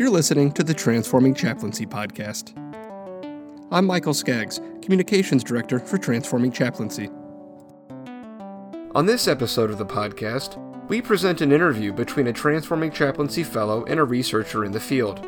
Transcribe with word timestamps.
You're 0.00 0.08
listening 0.08 0.50
to 0.52 0.64
the 0.64 0.72
Transforming 0.72 1.34
Chaplaincy 1.34 1.84
podcast. 1.84 2.56
I'm 3.70 3.84
Michael 3.84 4.14
Skaggs, 4.14 4.58
Communications 4.80 5.44
Director 5.44 5.78
for 5.78 5.98
Transforming 5.98 6.52
Chaplaincy. 6.52 7.10
On 8.94 9.04
this 9.04 9.28
episode 9.28 9.68
of 9.68 9.76
the 9.76 9.84
podcast, 9.84 10.56
we 10.88 11.02
present 11.02 11.42
an 11.42 11.52
interview 11.52 11.92
between 11.92 12.28
a 12.28 12.32
Transforming 12.32 12.90
Chaplaincy 12.90 13.44
Fellow 13.44 13.84
and 13.84 14.00
a 14.00 14.04
researcher 14.04 14.64
in 14.64 14.72
the 14.72 14.80
field. 14.80 15.20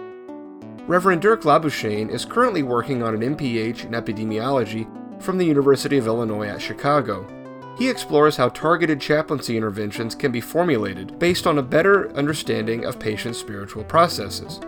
Reverend 0.88 1.20
Dirk 1.20 1.42
Labuschagne 1.42 2.08
is 2.08 2.24
currently 2.24 2.62
working 2.62 3.02
on 3.02 3.14
an 3.14 3.36
MPH 3.36 3.84
in 3.84 3.90
epidemiology 3.90 4.88
from 5.22 5.36
the 5.36 5.44
University 5.44 5.98
of 5.98 6.06
Illinois 6.06 6.48
at 6.48 6.62
Chicago. 6.62 7.26
He 7.78 7.88
explores 7.88 8.36
how 8.36 8.50
targeted 8.50 9.00
chaplaincy 9.00 9.56
interventions 9.56 10.14
can 10.14 10.30
be 10.30 10.40
formulated 10.40 11.18
based 11.18 11.46
on 11.46 11.58
a 11.58 11.62
better 11.62 12.14
understanding 12.14 12.84
of 12.84 12.98
patients' 12.98 13.38
spiritual 13.38 13.84
processes. 13.84 14.60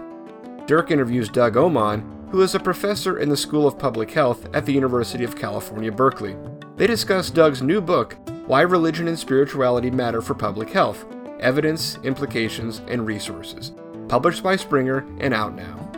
Dirk 0.66 0.90
interviews 0.90 1.28
Doug 1.28 1.56
Oman, 1.56 2.28
who 2.30 2.40
is 2.40 2.54
a 2.54 2.60
professor 2.60 3.18
in 3.18 3.28
the 3.28 3.36
School 3.36 3.66
of 3.66 3.78
Public 3.78 4.10
Health 4.10 4.48
at 4.54 4.64
the 4.64 4.72
University 4.72 5.22
of 5.22 5.36
California, 5.36 5.92
Berkeley. 5.92 6.34
They 6.76 6.86
discuss 6.86 7.30
Doug's 7.30 7.62
new 7.62 7.80
book, 7.80 8.16
Why 8.46 8.62
Religion 8.62 9.06
and 9.06 9.18
Spirituality 9.18 9.90
Matter 9.90 10.22
for 10.22 10.34
Public 10.34 10.70
Health 10.70 11.04
Evidence, 11.40 11.98
Implications, 12.04 12.80
and 12.88 13.06
Resources, 13.06 13.72
published 14.08 14.42
by 14.42 14.56
Springer 14.56 15.06
and 15.20 15.34
out 15.34 15.54
now. 15.54 15.90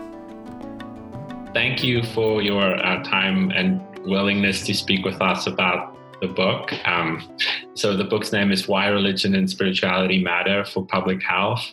Thank 1.55 1.85
you 1.85 2.03
for 2.03 2.43
your 2.43 2.77
uh, 2.85 3.03
time 3.05 3.51
and 3.53 3.81
willingness 4.01 4.67
to 4.67 4.75
speak 4.75 5.05
with 5.05 5.23
us 5.23 5.47
about 5.47 5.96
the 6.21 6.29
book. 6.29 6.73
Um, 6.87 7.37
so 7.75 7.97
the 7.97 8.05
book's 8.05 8.33
name 8.33 8.51
is 8.51 8.69
Why 8.69 8.87
Religion 8.89 9.35
and 9.35 9.49
Spirituality 9.49 10.23
Matter 10.23 10.65
for 10.65 10.87
Public 10.87 11.23
Health, 11.23 11.65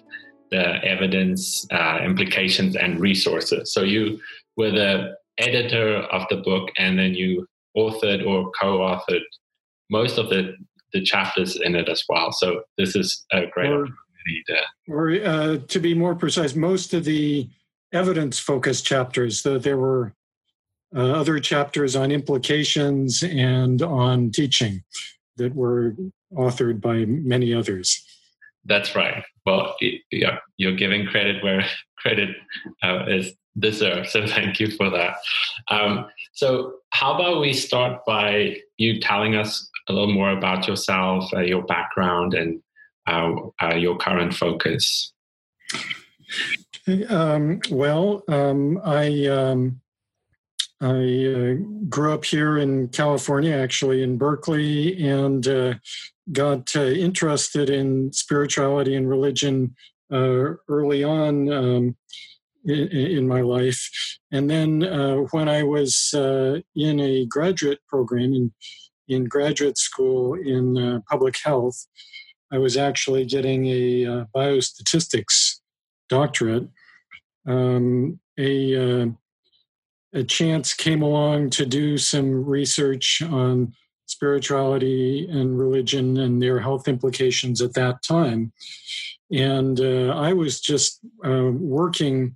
the 0.52 0.84
evidence, 0.84 1.66
uh, 1.72 2.00
implications, 2.04 2.76
and 2.76 3.00
resources. 3.00 3.74
So 3.74 3.84
you 3.84 4.20
were 4.58 4.72
the 4.72 5.16
editor 5.38 5.98
of 5.98 6.28
the 6.30 6.38
book 6.38 6.70
and 6.78 6.98
then 7.00 7.14
you 7.14 7.48
authored 7.76 8.26
or 8.26 8.52
co-authored 8.60 9.24
most 9.90 10.18
of 10.18 10.30
the, 10.30 10.56
the 10.94 11.02
chapters 11.02 11.60
in 11.60 11.76
it 11.76 11.90
as 11.90 12.04
well. 12.08 12.32
So 12.32 12.64
this 12.78 12.96
is 12.96 13.26
a 13.32 13.48
great 13.48 13.72
or, 13.72 13.86
opportunity 13.86 14.44
to... 14.48 14.58
Or 14.90 15.12
uh, 15.12 15.58
to 15.68 15.80
be 15.80 15.94
more 15.94 16.16
precise, 16.16 16.56
most 16.56 16.94
of 16.94 17.04
the 17.04 17.50
evidence-focused 17.92 18.86
chapters, 18.86 19.44
though 19.44 19.58
there 19.58 19.78
were 19.78 20.14
uh, 20.96 21.12
other 21.12 21.40
chapters 21.40 21.96
on 21.96 22.12
implications 22.12 23.24
and 23.24 23.82
on 23.82 24.32
teaching 24.32 24.84
that 25.38 25.56
were 25.56 25.96
authored 26.34 26.82
by 26.82 27.06
many 27.06 27.54
others. 27.54 28.04
That's 28.66 28.96
right. 28.96 29.24
Well, 29.46 29.76
yeah, 30.12 30.38
you're 30.58 30.76
giving 30.76 31.06
credit 31.06 31.44
where 31.44 31.66
credit 31.98 32.36
uh, 32.82 33.06
is 33.08 33.34
deserved. 33.60 34.10
So 34.10 34.26
thank 34.28 34.60
you 34.60 34.72
for 34.72 34.90
that. 34.90 35.16
Um, 35.70 36.08
so, 36.34 36.76
how 36.92 37.16
about 37.16 37.42
we 37.42 37.54
start 37.54 38.06
by 38.06 38.58
you 38.78 39.00
telling 39.00 39.36
us 39.36 39.70
a 39.90 39.94
little 39.94 40.14
more 40.14 40.32
about 40.32 40.68
yourself, 40.68 41.32
uh, 41.34 41.42
your 41.42 41.64
background, 41.64 42.34
and 42.34 42.62
uh, 43.08 43.34
uh 43.62 43.76
your 43.76 43.98
current 43.98 44.34
focus? 44.34 45.14
Um, 47.10 47.60
well, 47.70 48.24
um, 48.28 48.80
I 48.84 49.26
um, 49.28 49.82
I 50.84 51.26
uh, 51.26 51.54
grew 51.88 52.12
up 52.12 52.26
here 52.26 52.58
in 52.58 52.90
California, 52.90 53.56
actually 53.56 54.04
in 54.04 54.18
Berkeley, 54.18 55.02
and 55.08 55.48
uh, 55.48 55.76
got 56.34 56.76
uh, 56.76 56.82
interested 56.82 57.70
in 57.70 58.12
spirituality 58.12 58.94
and 58.96 59.08
religion 59.08 59.76
uh, 60.12 60.56
early 60.68 61.02
on 61.06 61.52
um, 61.54 61.96
in, 62.66 62.88
in, 62.90 63.28
my 63.30 63.40
life. 63.40 63.90
And 64.34 64.50
then 64.50 64.84
uh, 64.84 65.16
when 65.32 65.48
I 65.48 65.64
was 65.64 66.14
uh, 66.14 66.60
in 66.76 67.00
a 67.00 67.26
graduate 67.28 67.80
program 67.88 68.34
in, 68.34 68.54
in 69.08 69.24
graduate 69.24 69.78
school 69.78 70.34
in 70.34 71.02
public 71.10 71.36
health, 71.42 71.88
I 72.52 72.58
was 72.58 72.76
actually 72.76 73.24
getting 73.24 73.68
a 73.68 74.26
biostatistics 74.36 75.62
doctorate. 76.10 76.68
Um, 77.48 78.20
a 78.38 79.14
a 80.14 80.24
chance 80.24 80.74
came 80.74 81.02
along 81.02 81.50
to 81.52 81.66
do 81.66 81.98
some 81.98 82.46
research 82.46 83.22
on 83.22 83.74
spirituality 84.06 85.28
and 85.30 85.58
religion 85.58 86.18
and 86.18 86.42
their 86.42 86.60
health 86.60 86.88
implications 86.88 87.62
at 87.62 87.74
that 87.74 88.04
time. 88.04 88.52
And 89.32 89.80
uh, 89.80 90.14
I 90.16 90.34
was 90.34 90.62
just 90.62 91.00
uh, 91.26 91.50
working 91.52 92.36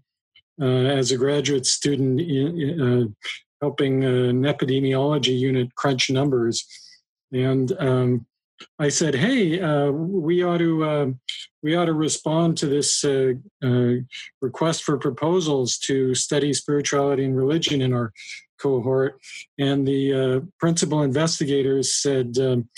uh, 0.59 0.65
as 0.65 1.11
a 1.11 1.17
graduate 1.17 1.65
student, 1.67 2.19
in, 2.19 2.81
uh, 2.81 3.29
helping 3.61 4.03
an 4.03 4.41
epidemiology 4.41 5.37
unit 5.37 5.73
crunch 5.75 6.09
numbers. 6.09 6.65
And 7.31 7.71
um, 7.79 8.25
I 8.79 8.89
said, 8.89 9.13
"Hey, 9.13 9.59
uh, 9.59 9.91
we 9.91 10.43
ought 10.43 10.57
to 10.57 10.83
uh, 10.83 11.07
we 11.63 11.75
ought 11.75 11.85
to 11.85 11.93
respond 11.93 12.57
to 12.57 12.65
this 12.65 13.03
uh, 13.03 13.33
uh, 13.63 13.93
request 14.41 14.83
for 14.83 14.97
proposals 14.97 15.77
to 15.79 16.13
study 16.15 16.53
spirituality 16.53 17.25
and 17.25 17.35
religion 17.35 17.81
in 17.81 17.93
our 17.93 18.13
cohort." 18.61 19.19
And 19.57 19.87
the 19.87 20.13
uh, 20.13 20.39
principal 20.59 21.03
investigators 21.03 21.93
said, 21.93 22.37
um, 22.39 22.69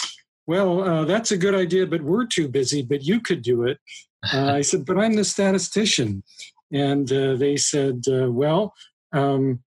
"Well, 0.47 0.81
uh, 0.81 1.06
that's 1.06 1.31
a 1.31 1.38
good 1.38 1.56
idea, 1.56 1.85
but 1.85 2.01
we're 2.01 2.25
too 2.25 2.47
busy. 2.47 2.81
But 2.81 3.03
you 3.03 3.19
could 3.19 3.41
do 3.41 3.63
it." 3.63 3.79
I 4.34 4.62
said, 4.62 4.85
"But 4.85 4.97
I'm 4.97 5.16
the 5.16 5.25
statistician," 5.25 6.23
and 6.72 7.07
they 7.07 7.57
said, 7.57 8.03
"Well." 8.07 8.73
Um, 9.11 9.63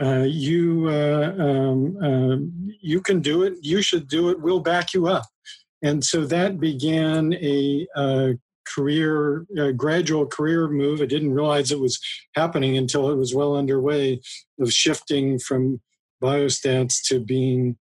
uh, 0.00 0.24
you 0.26 0.88
uh, 0.88 1.34
um, 1.38 1.96
uh, 2.02 2.36
you 2.80 3.00
can 3.02 3.20
do 3.20 3.42
it. 3.42 3.54
You 3.60 3.82
should 3.82 4.08
do 4.08 4.30
it. 4.30 4.40
We'll 4.40 4.60
back 4.60 4.94
you 4.94 5.08
up. 5.08 5.24
And 5.82 6.04
so 6.04 6.24
that 6.26 6.60
began 6.60 7.34
a, 7.34 7.86
a 7.96 8.34
career, 8.66 9.46
a 9.58 9.72
gradual 9.72 10.26
career 10.26 10.68
move. 10.68 11.00
I 11.00 11.06
didn't 11.06 11.32
realize 11.32 11.72
it 11.72 11.80
was 11.80 11.98
happening 12.34 12.76
until 12.76 13.10
it 13.10 13.16
was 13.16 13.34
well 13.34 13.56
underway 13.56 14.20
of 14.60 14.72
shifting 14.72 15.38
from 15.38 15.80
biostats 16.22 17.02
to 17.08 17.18
being 17.18 17.78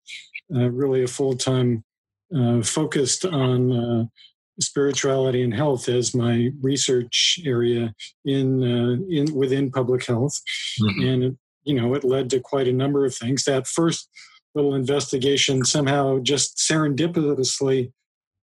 uh, 0.56 0.70
really 0.70 1.04
a 1.04 1.08
full 1.08 1.36
time 1.36 1.84
uh, 2.36 2.62
focused 2.62 3.26
on 3.26 4.10
spirituality 4.62 5.42
and 5.42 5.54
health 5.54 5.88
as 5.90 6.14
my 6.14 6.50
research 6.62 7.40
area 7.46 7.94
in 8.26 8.64
uh, 8.64 8.98
in 9.10 9.34
within 9.34 9.72
public 9.72 10.06
health, 10.06 10.40
mm-hmm. 10.82 11.08
and 11.08 11.38
you 11.64 11.80
know, 11.80 11.94
it 11.94 12.04
led 12.04 12.30
to 12.32 12.40
quite 12.40 12.68
a 12.68 12.74
number 12.74 13.06
of 13.06 13.16
things. 13.16 13.44
That 13.44 13.68
first 13.68 14.10
little 14.56 14.76
investigation 14.76 15.64
somehow 15.64 16.20
just 16.20 16.58
serendipitously 16.58 17.92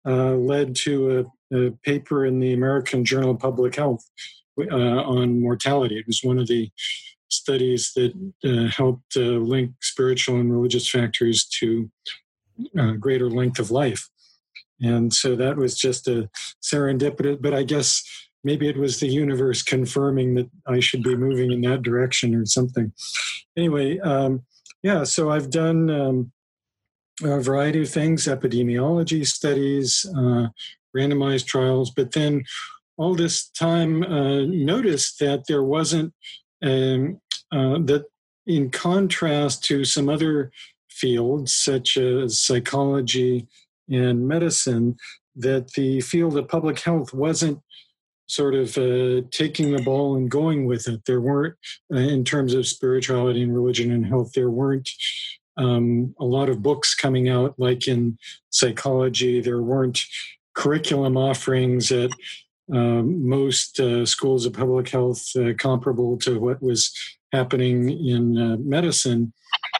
uh, 0.06 0.34
led 0.34 0.76
to 0.76 1.28
a, 1.52 1.56
a, 1.56 1.70
paper 1.82 2.24
in 2.24 2.38
the 2.38 2.52
American 2.52 3.04
Journal 3.04 3.32
of 3.32 3.40
Public 3.40 3.74
Health 3.74 4.04
uh, 4.58 4.74
on 4.74 5.40
mortality. 5.40 5.98
It 5.98 6.06
was 6.06 6.20
one 6.22 6.38
of 6.38 6.46
the 6.46 6.70
studies 7.28 7.92
that 7.96 8.12
uh, 8.44 8.70
helped 8.70 9.16
uh, 9.16 9.20
link 9.20 9.72
spiritual 9.82 10.36
and 10.36 10.52
religious 10.52 10.88
factors 10.88 11.44
to 11.58 11.90
uh, 12.78 12.92
greater 12.92 13.28
length 13.28 13.58
of 13.58 13.70
life. 13.70 14.08
And 14.80 15.12
so 15.12 15.34
that 15.36 15.56
was 15.56 15.76
just 15.76 16.06
a 16.06 16.28
serendipitous, 16.62 17.40
but 17.40 17.54
I 17.54 17.62
guess 17.62 18.02
maybe 18.44 18.68
it 18.68 18.76
was 18.76 19.00
the 19.00 19.08
universe 19.08 19.62
confirming 19.62 20.34
that 20.34 20.50
I 20.66 20.80
should 20.80 21.02
be 21.02 21.16
moving 21.16 21.50
in 21.50 21.62
that 21.62 21.82
direction 21.82 22.34
or 22.34 22.46
something. 22.46 22.92
Anyway, 23.56 23.98
um, 24.00 24.42
yeah, 24.86 25.02
so 25.02 25.32
I've 25.32 25.50
done 25.50 25.90
um, 25.90 26.32
a 27.20 27.40
variety 27.40 27.82
of 27.82 27.90
things 27.90 28.26
epidemiology 28.28 29.26
studies, 29.26 30.06
uh, 30.16 30.46
randomized 30.96 31.46
trials, 31.46 31.90
but 31.90 32.12
then 32.12 32.44
all 32.96 33.16
this 33.16 33.48
time 33.48 34.04
uh, 34.04 34.42
noticed 34.42 35.18
that 35.18 35.42
there 35.48 35.64
wasn't, 35.64 36.14
um, 36.62 37.20
uh, 37.50 37.78
that 37.80 38.04
in 38.46 38.70
contrast 38.70 39.64
to 39.64 39.84
some 39.84 40.08
other 40.08 40.52
fields 40.88 41.52
such 41.52 41.96
as 41.96 42.38
psychology 42.38 43.48
and 43.90 44.28
medicine, 44.28 44.94
that 45.34 45.72
the 45.72 46.00
field 46.00 46.38
of 46.38 46.46
public 46.46 46.78
health 46.78 47.12
wasn't 47.12 47.58
sort 48.26 48.54
of 48.54 48.76
uh, 48.76 49.22
taking 49.30 49.72
the 49.72 49.82
ball 49.82 50.16
and 50.16 50.30
going 50.30 50.66
with 50.66 50.88
it. 50.88 51.04
There 51.06 51.20
weren't, 51.20 51.54
uh, 51.92 51.98
in 51.98 52.24
terms 52.24 52.54
of 52.54 52.66
spirituality 52.66 53.42
and 53.42 53.54
religion 53.54 53.90
and 53.92 54.06
health, 54.06 54.32
there 54.34 54.50
weren't 54.50 54.88
um, 55.56 56.14
a 56.20 56.24
lot 56.24 56.48
of 56.48 56.62
books 56.62 56.94
coming 56.94 57.28
out 57.28 57.54
like 57.58 57.88
in 57.88 58.18
psychology. 58.50 59.40
There 59.40 59.62
weren't 59.62 60.04
curriculum 60.54 61.16
offerings 61.16 61.92
at 61.92 62.10
um, 62.72 63.28
most 63.28 63.78
uh, 63.78 64.04
schools 64.04 64.44
of 64.44 64.52
public 64.52 64.88
health 64.88 65.24
uh, 65.36 65.52
comparable 65.58 66.18
to 66.18 66.40
what 66.40 66.60
was 66.62 66.92
happening 67.32 67.90
in 68.06 68.36
uh, 68.36 68.56
medicine. 68.58 69.32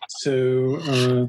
So 0.09 1.29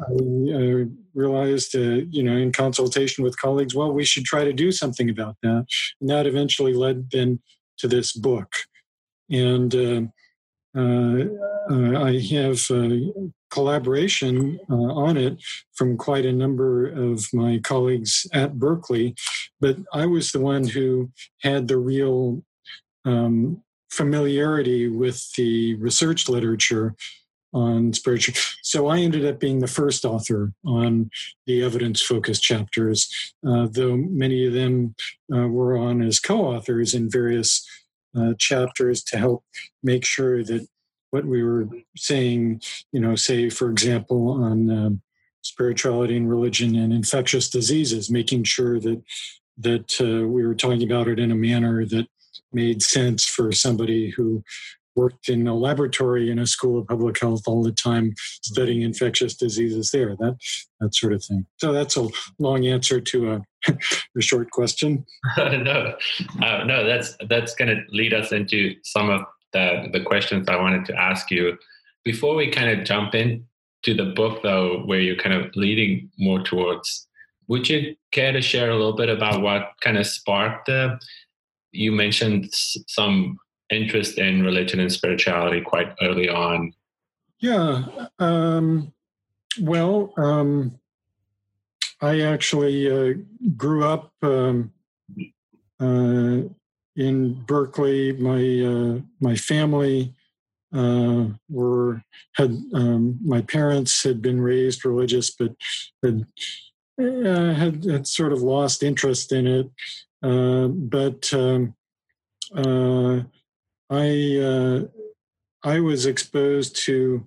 I 0.00 0.86
realized, 1.14 1.74
uh, 1.74 2.04
you 2.10 2.22
know, 2.22 2.36
in 2.36 2.52
consultation 2.52 3.24
with 3.24 3.38
colleagues, 3.38 3.74
well, 3.74 3.92
we 3.92 4.04
should 4.04 4.24
try 4.24 4.44
to 4.44 4.52
do 4.52 4.72
something 4.72 5.10
about 5.10 5.36
that. 5.42 5.66
And 6.00 6.10
that 6.10 6.26
eventually 6.26 6.74
led 6.74 7.10
then 7.10 7.40
to 7.78 7.88
this 7.88 8.12
book. 8.12 8.54
And 9.30 9.74
uh, 9.74 10.02
uh, 10.78 11.24
uh 11.70 12.04
I 12.04 12.18
have 12.32 12.58
collaboration 13.52 14.58
uh, 14.70 14.74
on 14.74 15.16
it 15.18 15.36
from 15.74 15.98
quite 15.98 16.24
a 16.24 16.32
number 16.32 16.86
of 16.86 17.26
my 17.34 17.60
colleagues 17.62 18.26
at 18.32 18.58
Berkeley, 18.58 19.14
but 19.60 19.76
I 19.92 20.06
was 20.06 20.32
the 20.32 20.40
one 20.40 20.66
who 20.66 21.10
had 21.42 21.68
the 21.68 21.76
real 21.76 22.42
um, 23.04 23.62
familiarity 23.90 24.88
with 24.88 25.22
the 25.36 25.74
research 25.74 26.30
literature 26.30 26.94
on 27.52 27.92
spiritual. 27.92 28.34
So 28.62 28.86
I 28.86 28.98
ended 29.00 29.26
up 29.26 29.38
being 29.38 29.58
the 29.58 29.66
first 29.66 30.04
author 30.04 30.52
on 30.64 31.10
the 31.46 31.62
evidence 31.62 32.00
focused 32.00 32.42
chapters, 32.42 33.34
uh, 33.46 33.68
though 33.70 33.96
many 33.96 34.46
of 34.46 34.52
them 34.52 34.94
uh, 35.34 35.48
were 35.48 35.76
on 35.76 36.02
as 36.02 36.20
co 36.20 36.40
authors 36.40 36.94
in 36.94 37.10
various 37.10 37.66
uh, 38.16 38.34
chapters 38.38 39.02
to 39.04 39.18
help 39.18 39.44
make 39.82 40.04
sure 40.04 40.42
that 40.44 40.66
what 41.10 41.24
we 41.26 41.42
were 41.42 41.68
saying, 41.96 42.60
you 42.90 43.00
know, 43.00 43.14
say, 43.14 43.50
for 43.50 43.70
example, 43.70 44.30
on 44.42 44.70
um, 44.70 45.02
spirituality 45.42 46.16
and 46.16 46.30
religion 46.30 46.74
and 46.74 46.92
infectious 46.92 47.50
diseases, 47.50 48.10
making 48.10 48.44
sure 48.44 48.80
that 48.80 49.02
that 49.58 50.00
uh, 50.00 50.26
we 50.26 50.46
were 50.46 50.54
talking 50.54 50.82
about 50.82 51.08
it 51.08 51.18
in 51.18 51.30
a 51.30 51.36
manner 51.36 51.84
that 51.84 52.06
made 52.52 52.82
sense 52.82 53.26
for 53.26 53.52
somebody 53.52 54.08
who 54.10 54.42
worked 54.96 55.28
in 55.28 55.46
a 55.46 55.54
laboratory 55.54 56.30
in 56.30 56.38
a 56.38 56.46
school 56.46 56.78
of 56.78 56.86
public 56.86 57.18
health 57.20 57.42
all 57.46 57.62
the 57.62 57.72
time 57.72 58.14
studying 58.42 58.82
infectious 58.82 59.34
diseases 59.34 59.90
there 59.90 60.16
that 60.16 60.36
that 60.80 60.94
sort 60.94 61.12
of 61.12 61.24
thing 61.24 61.46
so 61.58 61.72
that's 61.72 61.96
a 61.96 62.08
long 62.38 62.66
answer 62.66 63.00
to 63.00 63.32
a, 63.32 63.42
a 64.18 64.20
short 64.20 64.50
question 64.50 65.04
no 65.36 65.94
uh, 66.42 66.64
no 66.64 66.84
that's 66.86 67.16
that's 67.28 67.54
going 67.54 67.68
to 67.68 67.82
lead 67.90 68.12
us 68.12 68.32
into 68.32 68.74
some 68.82 69.08
of 69.08 69.22
the, 69.52 69.88
the 69.92 70.00
questions 70.00 70.48
I 70.48 70.56
wanted 70.56 70.84
to 70.86 71.00
ask 71.00 71.30
you. 71.30 71.56
Before 72.04 72.34
we 72.34 72.50
kind 72.50 72.70
of 72.70 72.84
jump 72.84 73.14
into 73.14 73.94
the 73.94 74.12
book, 74.16 74.42
though, 74.42 74.80
where 74.84 75.00
you're 75.00 75.16
kind 75.16 75.34
of 75.34 75.54
leading 75.54 76.10
more 76.18 76.42
towards, 76.42 77.06
would 77.48 77.68
you 77.68 77.94
care 78.10 78.32
to 78.32 78.40
share 78.40 78.70
a 78.70 78.76
little 78.76 78.96
bit 78.96 79.08
about 79.08 79.42
what 79.42 79.70
kind 79.80 79.98
of 79.98 80.06
sparked 80.06 80.66
the? 80.66 80.98
You 81.70 81.92
mentioned 81.92 82.48
some 82.52 83.38
interest 83.72 84.18
in 84.18 84.42
religion 84.42 84.80
and 84.80 84.92
spirituality 84.92 85.60
quite 85.60 85.92
early 86.02 86.28
on. 86.28 86.72
Yeah. 87.38 87.84
Um, 88.18 88.92
well, 89.60 90.12
um, 90.16 90.78
I 92.00 92.20
actually 92.20 92.90
uh, 92.90 93.14
grew 93.56 93.84
up 93.84 94.12
um, 94.22 94.72
uh, 95.80 96.42
in 96.96 97.34
Berkeley. 97.46 98.12
My 98.12 98.42
uh, 98.60 99.00
my 99.20 99.36
family 99.36 100.14
uh, 100.74 101.26
were 101.48 102.02
had 102.34 102.56
um, 102.74 103.18
my 103.24 103.42
parents 103.42 104.02
had 104.02 104.22
been 104.22 104.40
raised 104.40 104.84
religious, 104.84 105.30
but 105.30 105.54
had 106.02 106.26
uh, 107.00 107.54
had, 107.54 107.84
had 107.84 108.06
sort 108.06 108.32
of 108.32 108.42
lost 108.42 108.82
interest 108.82 109.32
in 109.32 109.46
it. 109.46 109.70
Uh, 110.22 110.68
but 110.68 111.32
um, 111.32 111.74
uh, 112.54 113.20
I 113.92 114.38
uh, 114.38 114.84
I 115.62 115.80
was 115.80 116.06
exposed 116.06 116.76
to 116.86 117.26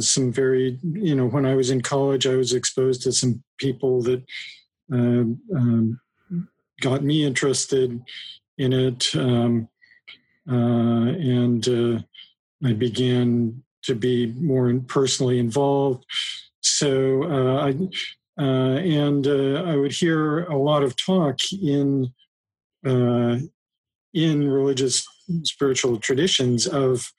some 0.00 0.32
very 0.32 0.78
you 0.82 1.14
know 1.14 1.26
when 1.26 1.46
I 1.46 1.54
was 1.54 1.70
in 1.70 1.80
college, 1.80 2.26
I 2.26 2.36
was 2.36 2.52
exposed 2.52 3.02
to 3.02 3.12
some 3.12 3.42
people 3.58 4.02
that. 4.02 4.24
Um, 4.92 6.00
got 6.80 7.02
me 7.02 7.24
interested 7.24 8.00
in 8.58 8.72
it. 8.72 9.14
Um, 9.14 9.68
uh, 10.50 10.54
and 10.54 11.68
uh, 11.68 11.98
I 12.64 12.72
began 12.72 13.62
to 13.82 13.94
be 13.94 14.26
more 14.38 14.72
personally 14.86 15.38
involved. 15.38 16.04
So 16.60 17.24
uh, 17.24 17.66
I, 17.66 18.42
uh, 18.42 18.76
and 18.78 19.26
uh, 19.26 19.64
I 19.64 19.76
would 19.76 19.92
hear 19.92 20.44
a 20.44 20.56
lot 20.56 20.82
of 20.82 20.96
talk 20.96 21.40
in 21.52 22.12
in 24.14 24.48
religious 24.48 25.06
spiritual 25.42 25.98
traditions 25.98 26.66
of 26.66 27.10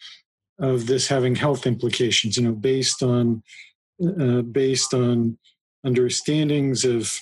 of 0.60 0.88
this 0.88 1.08
having 1.08 1.36
health 1.36 1.68
implications. 1.68 2.38
You 2.38 2.44
know, 2.44 2.52
based 2.52 3.04
on 3.04 3.44
uh, 4.04 4.42
based 4.42 4.94
on 4.94 5.38
understandings 5.86 6.86
of 6.86 7.20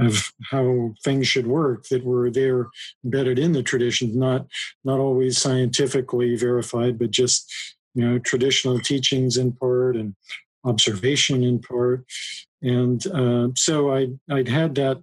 of 0.00 0.32
how 0.50 0.94
things 1.02 1.26
should 1.26 1.48
work 1.48 1.88
that 1.88 2.04
were 2.04 2.30
there 2.30 2.68
embedded 3.04 3.38
in 3.38 3.52
the 3.52 3.62
traditions, 3.62 4.16
not 4.16 4.46
not 4.84 5.00
always 5.00 5.38
scientifically 5.38 6.36
verified, 6.36 6.98
but 6.98 7.10
just 7.10 7.52
you 7.94 8.04
know 8.04 8.18
traditional 8.18 8.78
teachings 8.78 9.36
in 9.36 9.52
part 9.52 9.96
and 9.96 10.14
observation 10.64 11.42
in 11.42 11.58
part. 11.60 12.04
And 12.62 13.06
uh, 13.08 13.48
so 13.56 13.92
I 13.92 14.08
I'd 14.30 14.48
had 14.48 14.74
that 14.76 15.02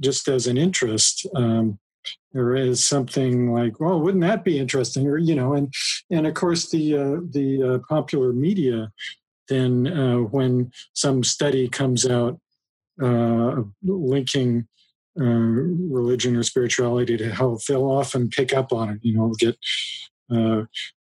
just 0.00 0.28
as 0.28 0.46
an 0.46 0.58
interest. 0.58 1.26
Um, 1.34 1.78
or 2.34 2.56
as 2.56 2.84
something 2.84 3.52
like, 3.52 3.80
well, 3.80 4.00
wouldn't 4.00 4.24
that 4.24 4.44
be 4.44 4.58
interesting? 4.58 5.06
Or 5.06 5.18
you 5.18 5.34
know, 5.34 5.54
and 5.54 5.72
and 6.10 6.26
of 6.26 6.34
course 6.34 6.70
the 6.70 6.96
uh, 6.96 7.16
the 7.30 7.62
uh, 7.62 7.78
popular 7.88 8.32
media 8.32 8.90
then 9.48 9.86
uh, 9.86 10.16
when 10.18 10.70
some 10.94 11.22
study 11.22 11.68
comes 11.68 12.06
out 12.06 12.38
uh, 13.02 13.62
linking 13.82 14.66
uh, 15.18 15.24
religion 15.24 16.36
or 16.36 16.42
spirituality 16.42 17.16
to 17.16 17.32
health, 17.32 17.64
they'll 17.66 17.90
often 17.90 18.28
pick 18.28 18.52
up 18.52 18.72
on 18.72 18.90
it. 18.90 18.98
You 19.02 19.14
know, 19.16 19.34
get 19.38 19.56
uh, 20.34 20.62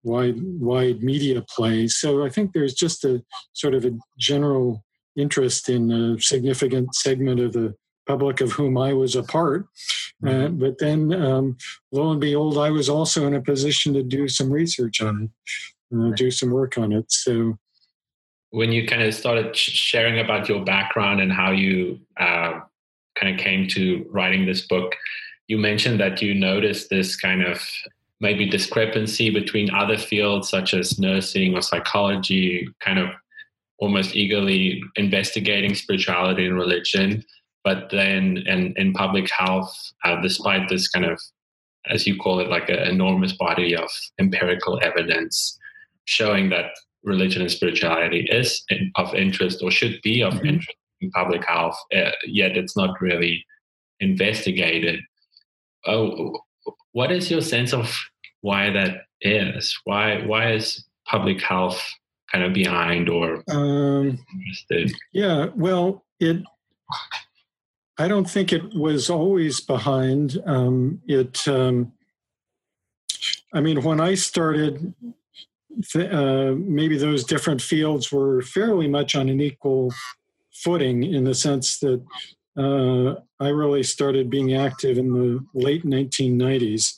wide 0.03 0.37
wide 0.41 1.03
media 1.03 1.45
play. 1.49 1.89
So 1.89 2.25
I 2.25 2.29
think 2.29 2.53
there's 2.53 2.75
just 2.75 3.05
a 3.05 3.23
sort 3.53 3.75
of 3.75 3.85
a 3.85 3.93
general 4.19 4.85
interest 5.17 5.69
in 5.69 5.91
a 5.91 6.21
significant 6.21 6.95
segment 6.95 7.41
of 7.41 7.53
the 7.53 7.75
public 8.07 8.41
of 8.41 8.53
whom 8.53 8.79
I 8.79 8.93
was 8.93 9.17
a 9.17 9.23
part. 9.23 9.67
Uh, 10.25 10.29
mm-hmm. 10.29 10.59
but 10.59 10.79
then, 10.79 11.13
um, 11.13 11.57
lo 11.93 12.11
and 12.11 12.21
behold, 12.21 12.57
I 12.57 12.71
was 12.71 12.89
also 12.89 13.27
in 13.27 13.35
a 13.35 13.41
position 13.41 13.93
to 13.95 14.03
do 14.03 14.29
some 14.29 14.51
research 14.51 15.03
on 15.03 15.31
it, 15.93 15.97
uh, 15.97 16.11
do 16.15 16.31
some 16.31 16.51
work 16.51 16.79
on 16.79 16.93
it. 16.93 17.11
So 17.13 17.59
when 18.51 18.73
you 18.73 18.87
kind 18.87 19.03
of 19.03 19.15
started 19.15 19.55
sharing 19.57 20.19
about 20.21 20.49
your 20.49 20.65
background 20.65 21.21
and 21.21 21.33
how 21.33 21.51
you 21.51 22.01
uh, 22.19 22.61
kind 23.19 23.35
of 23.35 23.39
came 23.39 23.69
to 23.69 24.07
writing 24.11 24.47
this 24.47 24.67
book, 24.67 24.95
you 25.49 25.59
mentioned 25.59 26.01
that 26.01 26.23
you 26.23 26.35
noticed 26.35 26.89
this 26.89 27.17
kind 27.17 27.43
of 27.43 27.61
maybe 28.21 28.49
discrepancy 28.49 29.31
between 29.31 29.75
other 29.75 29.99
fields 29.99 30.49
such 30.49 30.73
as 30.73 30.99
nursing 30.99 31.55
or 31.55 31.61
psychology, 31.61 32.67
kind 32.81 32.99
of 32.99 33.11
almost 33.79 34.17
eagerly 34.17 34.83
investigating 34.97 35.75
spirituality 35.75 36.47
and 36.47 36.57
religion. 36.57 37.23
But 37.67 37.91
then 37.91 38.45
in, 38.47 38.75
in 38.77 38.93
public 38.93 39.29
health, 39.29 39.75
uh, 40.05 40.21
despite 40.23 40.69
this 40.69 40.87
kind 40.87 41.05
of, 41.05 41.21
as 41.91 42.07
you 42.07 42.17
call 42.17 42.39
it, 42.39 42.49
like 42.49 42.69
an 42.69 42.79
enormous 42.79 43.33
body 43.33 43.75
of 43.75 43.91
empirical 44.21 44.79
evidence 44.85 45.59
showing 46.05 46.49
that 46.51 46.67
religion 47.03 47.43
and 47.43 47.51
spirituality 47.51 48.29
is 48.31 48.63
in, 48.69 48.93
of 48.95 49.13
interest 49.17 49.65
or 49.65 49.73
should 49.73 50.01
be 50.05 50.23
of 50.23 50.35
mm-hmm. 50.35 50.47
interest 50.47 50.79
in 51.01 51.11
public 51.11 51.45
health, 51.45 51.77
uh, 51.93 52.13
yet 52.25 52.57
it's 52.57 52.77
not 52.77 53.01
really 53.01 53.45
investigated. 53.99 55.01
Oh, 55.87 56.39
what 56.93 57.11
is 57.11 57.33
your 57.33 57.43
sense 57.43 57.73
of 57.73 57.93
why 58.43 58.71
that 58.71 59.03
is? 59.21 59.77
Why 59.83 60.23
why 60.25 60.53
is 60.53 60.85
public 61.05 61.43
health 61.43 61.83
kind 62.31 62.45
of 62.45 62.53
behind 62.53 63.09
or 63.09 63.43
um, 63.51 64.25
interested? 64.35 64.93
Yeah, 65.13 65.49
well, 65.57 66.05
it. 66.21 66.45
I 67.99 68.09
don't 68.09 68.29
think 68.29 68.53
it 68.53 68.75
was 68.75 69.09
always 69.09 69.61
behind. 69.61 70.43
Um, 70.47 71.01
it. 71.07 71.47
Um, 71.49 71.93
I 73.55 73.61
mean, 73.61 73.83
when 73.83 74.01
I 74.01 74.15
started 74.15 74.95
uh, 75.95 76.55
maybe 76.57 76.97
those 76.97 77.25
different 77.25 77.61
fields 77.61 78.11
were 78.11 78.41
fairly 78.43 78.89
much 78.89 79.15
on 79.15 79.29
an 79.29 79.41
equal 79.41 79.93
footing 80.53 81.03
in 81.03 81.25
the 81.25 81.35
sense 81.35 81.79
that 81.81 82.03
uh, 82.57 83.21
I 83.39 83.49
really 83.49 83.83
started 83.83 84.31
being 84.31 84.55
active 84.55 84.97
in 84.97 85.13
the 85.13 85.45
late 85.53 85.85
1990s. 85.85 86.95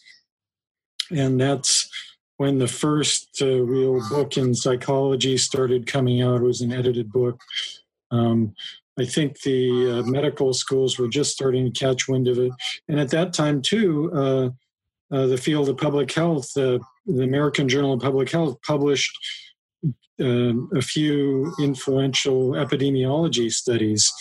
And 1.11 1.41
that's 1.41 1.91
when 2.37 2.59
the 2.59 2.69
first 2.69 3.43
uh, 3.43 3.63
real 3.63 4.01
book 4.09 4.37
in 4.37 4.55
psychology 4.55 5.37
started 5.37 5.87
coming 5.87 6.23
out. 6.23 6.41
It 6.41 6.45
was 6.45 6.61
an 6.61 6.73
edited 6.73 7.11
book. 7.11 7.41
Um, 8.13 8.55
I 8.99 9.05
think 9.05 9.41
the 9.43 10.01
uh, 10.01 10.03
medical 10.03 10.53
schools 10.53 10.99
were 10.99 11.09
just 11.09 11.33
starting 11.33 11.71
to 11.71 11.79
catch 11.79 12.09
wind 12.09 12.27
of 12.29 12.39
it. 12.39 12.53
And 12.89 12.99
at 12.99 13.11
that 13.11 13.33
time, 13.33 13.63
too, 13.63 14.11
uh, 14.13 14.51
uh, 15.15 15.27
the 15.27 15.39
field 15.39 15.69
of 15.69 15.77
public 15.77 16.13
health, 16.13 16.57
uh, 16.57 16.79
the 17.07 17.25
American 17.25 17.69
Journal 17.69 17.95
of 17.95 18.01
Public 18.01 18.31
Health 18.31 18.59
published 18.67 19.17
uh, 20.21 20.53
a 20.75 20.83
few 20.83 21.53
influential 21.61 22.51
epidemiology 22.51 23.51
studies, 23.53 24.13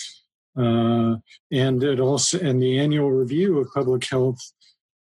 uh, 0.57 1.15
and 1.51 1.83
it 1.83 1.99
also 1.99 2.39
and 2.39 2.61
the 2.61 2.79
annual 2.79 3.11
review 3.11 3.57
of 3.57 3.67
public 3.73 4.05
health 4.05 4.39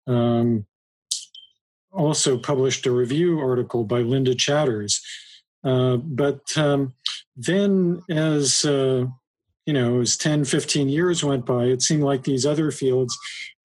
um, 0.06 0.66
also 1.92 2.36
published 2.36 2.84
a 2.86 2.90
review 2.90 3.38
article 3.38 3.84
by 3.84 4.00
Linda 4.00 4.34
Chatters. 4.34 5.00
Uh, 5.64 5.96
but 5.96 6.40
um, 6.56 6.92
then, 7.36 8.02
as 8.10 8.64
you 9.66 9.72
know, 9.72 10.00
as 10.00 10.16
10, 10.16 10.44
15 10.44 10.88
years 10.88 11.22
went 11.22 11.46
by, 11.46 11.64
it 11.64 11.82
seemed 11.82 12.02
like 12.02 12.24
these 12.24 12.44
other 12.44 12.70
fields 12.70 13.16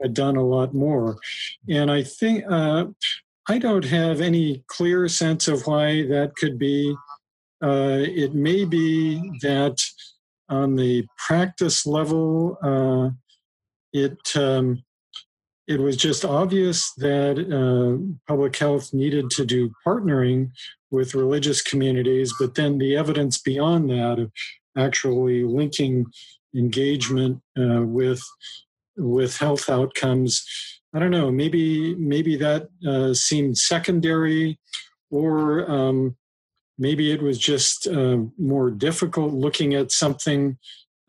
had 0.02 0.14
done 0.14 0.36
a 0.36 0.46
lot 0.46 0.74
more. 0.74 1.18
And 1.70 1.90
I 1.92 2.04
think 2.04 2.44
uh, 2.50 2.86
I 3.50 3.58
don't 3.58 3.86
have 3.86 4.22
any 4.22 4.64
clear 4.68 5.08
sense 5.08 5.48
of 5.48 5.66
why 5.66 6.06
that 6.08 6.36
could 6.36 6.60
be. 6.60 6.96
Uh, 7.64 8.04
it 8.06 8.36
may 8.36 8.66
be 8.66 9.20
that 9.42 9.82
on 10.50 10.76
the 10.76 11.06
practice 11.18 11.86
level, 11.88 12.58
uh, 12.62 13.10
it 13.94 14.18
um, 14.36 14.84
it 15.68 15.80
was 15.80 15.98
just 15.98 16.24
obvious 16.24 16.94
that 16.94 17.38
uh, 17.38 17.98
public 18.28 18.56
health 18.56 18.94
needed 18.94 19.30
to 19.32 19.46
do 19.46 19.72
partnering 19.86 20.52
with 20.92 21.16
religious 21.16 21.62
communities, 21.62 22.34
but 22.40 22.56
then 22.56 22.78
the 22.78 22.96
evidence 22.96 23.38
beyond 23.38 23.90
that 23.90 24.20
of 24.20 24.32
actually 24.78 25.44
linking 25.44 26.06
engagement 26.56 27.42
uh, 27.60 27.82
with 27.82 28.22
with 28.96 29.38
health 29.38 29.70
outcomes. 29.70 30.46
I 30.94 31.00
don't 31.00 31.12
know. 31.12 31.32
Maybe 31.32 31.96
maybe 31.96 32.36
that 32.38 32.70
uh, 32.88 33.14
seemed 33.14 33.58
secondary, 33.58 34.60
or 35.12 35.70
um, 35.70 36.16
maybe 36.78 37.12
it 37.12 37.22
was 37.22 37.38
just 37.38 37.88
uh, 37.88 38.18
more 38.38 38.72
difficult 38.72 39.34
looking 39.34 39.74
at 39.74 39.92
something 39.92 40.58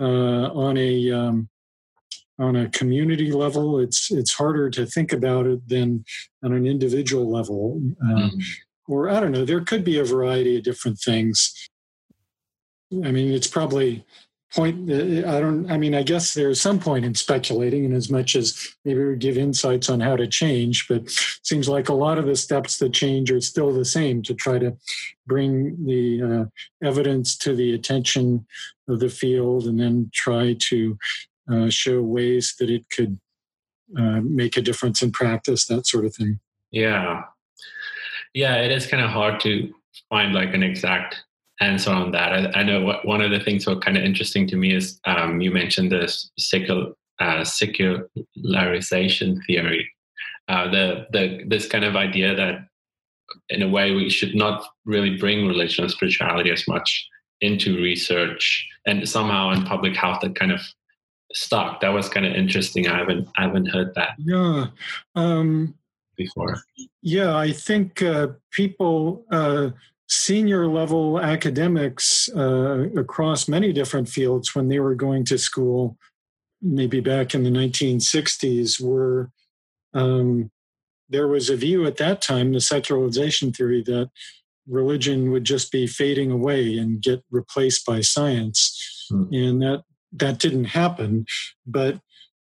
uh, 0.00 0.52
on 0.52 0.76
a 0.76 1.10
um, 1.12 1.48
on 2.38 2.56
a 2.56 2.68
community 2.70 3.32
level. 3.32 3.78
It's 3.78 4.10
it's 4.10 4.34
harder 4.34 4.70
to 4.70 4.87
think 4.87 5.12
about 5.12 5.46
it 5.46 5.68
than 5.68 6.04
on 6.44 6.52
an 6.52 6.66
individual 6.66 7.30
level. 7.30 7.80
mm-hmm. 8.02 8.38
Or 8.90 9.10
I 9.10 9.20
don't 9.20 9.32
know. 9.32 9.44
There 9.44 9.60
could 9.60 9.84
be 9.84 9.98
a 9.98 10.04
variety 10.04 10.56
of 10.56 10.64
different 10.64 10.98
things. 10.98 11.52
I 12.92 13.11
mean, 13.12 13.33
it's 13.33 13.47
probably 13.47 14.04
point 14.54 14.90
i 14.90 15.40
don't 15.40 15.71
i 15.71 15.76
mean 15.76 15.95
i 15.95 16.02
guess 16.02 16.33
there's 16.33 16.59
some 16.59 16.78
point 16.78 17.04
in 17.04 17.14
speculating 17.14 17.85
in 17.85 17.92
as 17.92 18.09
much 18.09 18.35
as 18.35 18.75
maybe 18.85 19.04
we 19.04 19.14
give 19.14 19.37
insights 19.37 19.90
on 19.90 20.00
how 20.00 20.16
to 20.16 20.26
change 20.26 20.88
but 20.88 21.02
seems 21.42 21.68
like 21.68 21.90
a 21.90 21.95
lot 21.95 22.16
of 22.16 22.25
the 22.25 22.35
steps 22.35 22.78
that 22.78 22.95
change 22.95 23.30
are 23.30 23.42
still 23.42 23.73
the 23.73 23.85
same 23.85 24.23
to 24.23 24.33
try 24.33 24.59
to 24.59 24.75
bring 25.26 25.76
the 25.85 26.23
uh, 26.23 26.87
evidence 26.87 27.37
to 27.37 27.54
the 27.54 27.75
attention 27.75 28.47
of 28.88 29.00
the 29.00 29.09
field 29.11 29.66
and 29.66 29.78
then 29.78 30.11
try 30.14 30.57
to 30.59 30.99
uh, 31.52 31.68
show 31.68 32.02
ways 32.02 32.54
that 32.59 32.71
it 32.71 32.85
could 32.90 33.18
uh, 33.99 34.21
make 34.23 34.57
a 34.57 34.62
difference 34.62 35.02
in 35.02 35.12
practice 35.12 35.66
that 35.66 35.87
sort 35.87 36.04
of 36.04 36.14
thing. 36.14 36.40
Yeah. 36.71 37.23
Yeah 38.35 38.57
it 38.57 38.71
is 38.71 38.87
kind 38.87 39.02
of 39.02 39.11
hard 39.11 39.40
to 39.40 39.73
find 40.09 40.35
like 40.35 40.54
an 40.54 40.62
exact 40.62 41.23
answer 41.60 41.90
on 41.90 42.12
that. 42.12 42.32
I, 42.32 42.60
I 42.60 42.62
know 42.62 42.82
what, 42.82 43.06
one 43.06 43.20
of 43.20 43.30
the 43.30 43.40
things 43.40 43.64
that 43.64 43.82
kind 43.82 43.96
of 43.96 44.04
interesting 44.04 44.46
to 44.48 44.56
me 44.56 44.74
is 44.74 45.00
um, 45.04 45.40
you 45.40 45.50
mentioned 45.50 45.90
this 45.92 46.30
secular, 46.38 46.92
uh, 47.20 47.44
secularization 47.44 49.42
theory, 49.46 49.90
uh, 50.48 50.70
the 50.70 51.06
the 51.12 51.44
this 51.46 51.66
kind 51.66 51.84
of 51.84 51.96
idea 51.96 52.34
that 52.34 52.66
in 53.50 53.62
a 53.62 53.68
way 53.68 53.92
we 53.92 54.08
should 54.08 54.34
not 54.34 54.64
really 54.84 55.16
bring 55.16 55.46
religion 55.46 55.84
and 55.84 55.90
spirituality 55.90 56.50
as 56.50 56.66
much 56.66 57.06
into 57.40 57.76
research 57.76 58.66
and 58.86 59.08
somehow 59.08 59.50
in 59.50 59.64
public 59.64 59.94
health 59.94 60.20
that 60.22 60.34
kind 60.34 60.52
of 60.52 60.60
stuck. 61.32 61.80
That 61.80 61.90
was 61.90 62.08
kind 62.08 62.26
of 62.26 62.34
interesting. 62.34 62.88
I 62.88 62.98
haven't 62.98 63.28
I 63.36 63.42
haven't 63.42 63.66
heard 63.66 63.94
that. 63.94 64.12
Yeah. 64.18 64.66
Um, 65.14 65.74
before. 66.16 66.56
Yeah, 67.02 67.36
I 67.36 67.52
think 67.52 68.02
uh, 68.02 68.28
people 68.50 69.24
uh, 69.30 69.70
senior 70.08 70.66
level 70.66 71.20
academics 71.20 72.28
uh, 72.34 72.88
across 72.96 73.48
many 73.48 73.72
different 73.72 74.08
fields 74.08 74.54
when 74.54 74.68
they 74.68 74.80
were 74.80 74.94
going 74.94 75.24
to 75.26 75.38
school, 75.38 75.96
maybe 76.62 77.00
back 77.00 77.34
in 77.34 77.44
the 77.44 77.50
1960s, 77.50 78.80
were 78.80 79.30
um, 79.94 80.50
there 81.08 81.28
was 81.28 81.48
a 81.50 81.56
view 81.56 81.86
at 81.86 81.96
that 81.96 82.20
time, 82.20 82.52
the 82.52 82.60
secularization 82.60 83.52
theory, 83.52 83.82
that 83.82 84.10
religion 84.66 85.30
would 85.30 85.44
just 85.44 85.72
be 85.72 85.86
fading 85.86 86.30
away 86.30 86.76
and 86.76 87.02
get 87.02 87.22
replaced 87.30 87.86
by 87.86 88.00
science, 88.00 89.06
hmm. 89.10 89.24
and 89.32 89.62
that 89.62 89.84
that 90.12 90.38
didn't 90.38 90.64
happen. 90.64 91.26
But 91.66 92.00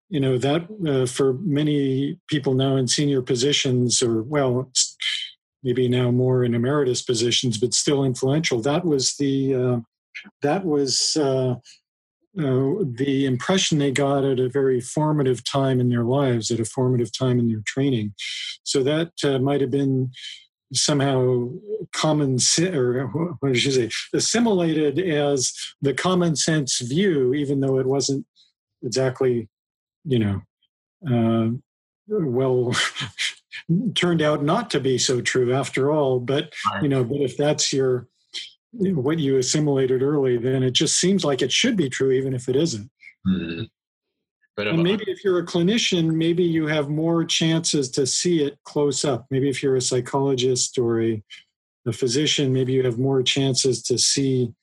you 0.09 0.19
know 0.19 0.37
that 0.37 0.67
uh, 0.87 1.05
for 1.05 1.33
many 1.33 2.19
people 2.27 2.53
now 2.53 2.75
in 2.75 2.87
senior 2.87 3.21
positions, 3.21 4.01
or 4.01 4.23
well, 4.23 4.71
maybe 5.65 5.89
now 5.89 6.11
more 6.11 6.45
in 6.45 6.53
emeritus 6.53 7.01
positions, 7.01 7.57
but 7.57 7.73
still 7.73 8.05
influential. 8.05 8.61
That 8.61 8.85
was 8.85 9.15
the 9.17 9.55
uh, 9.55 9.77
that 10.43 10.63
was 10.63 11.17
uh, 11.19 11.55
uh, 12.39 12.83
the 12.83 13.25
impression 13.25 13.79
they 13.79 13.91
got 13.91 14.23
at 14.23 14.39
a 14.39 14.47
very 14.47 14.79
formative 14.79 15.43
time 15.43 15.79
in 15.79 15.89
their 15.89 16.03
lives, 16.03 16.51
at 16.51 16.59
a 16.59 16.65
formative 16.65 17.11
time 17.11 17.39
in 17.39 17.49
their 17.49 17.63
training. 17.65 18.13
So 18.63 18.83
that 18.83 19.11
uh, 19.23 19.39
might 19.39 19.61
have 19.61 19.71
been 19.71 20.11
somehow 20.73 21.49
common 21.93 22.37
or 22.59 23.07
what 23.39 23.53
did 23.53 23.63
you 23.63 23.71
say 23.71 23.89
assimilated 24.13 24.99
as 24.99 25.53
the 25.81 25.93
common 25.93 26.35
sense 26.35 26.79
view, 26.79 27.33
even 27.33 27.59
though 27.59 27.79
it 27.79 27.87
wasn't 27.87 28.25
exactly, 28.83 29.49
you 30.03 30.19
know. 30.19 30.41
Uh, 31.09 31.49
well 32.07 32.71
turned 33.95 34.21
out 34.21 34.43
not 34.43 34.69
to 34.71 34.79
be 34.79 34.97
so 34.97 35.21
true 35.21 35.53
after 35.53 35.91
all. 35.91 36.19
But 36.19 36.53
right. 36.71 36.83
you 36.83 36.89
know, 36.89 37.03
but 37.03 37.21
if 37.21 37.37
that's 37.37 37.71
your 37.71 38.07
what 38.71 39.19
you 39.19 39.37
assimilated 39.37 40.01
early, 40.01 40.37
then 40.37 40.63
it 40.63 40.71
just 40.71 40.99
seems 40.99 41.23
like 41.23 41.41
it 41.41 41.51
should 41.51 41.77
be 41.77 41.89
true, 41.89 42.11
even 42.11 42.33
if 42.33 42.49
it 42.49 42.55
isn't. 42.55 42.89
Mm-hmm. 43.27 43.63
But 44.55 44.67
and 44.67 44.83
maybe 44.83 45.03
if 45.07 45.23
you're 45.23 45.39
a 45.39 45.45
clinician, 45.45 46.13
maybe 46.13 46.43
you 46.43 46.67
have 46.67 46.89
more 46.89 47.25
chances 47.25 47.89
to 47.91 48.07
see 48.07 48.41
it 48.41 48.57
close 48.63 49.03
up. 49.03 49.25
Maybe 49.29 49.49
if 49.49 49.61
you're 49.61 49.75
a 49.75 49.81
psychologist 49.81 50.77
or 50.77 51.01
a, 51.01 51.21
a 51.85 51.91
physician, 51.91 52.53
maybe 52.53 52.71
you 52.71 52.83
have 52.83 52.97
more 52.97 53.21
chances 53.21 53.81
to 53.83 53.97
see 53.97 54.53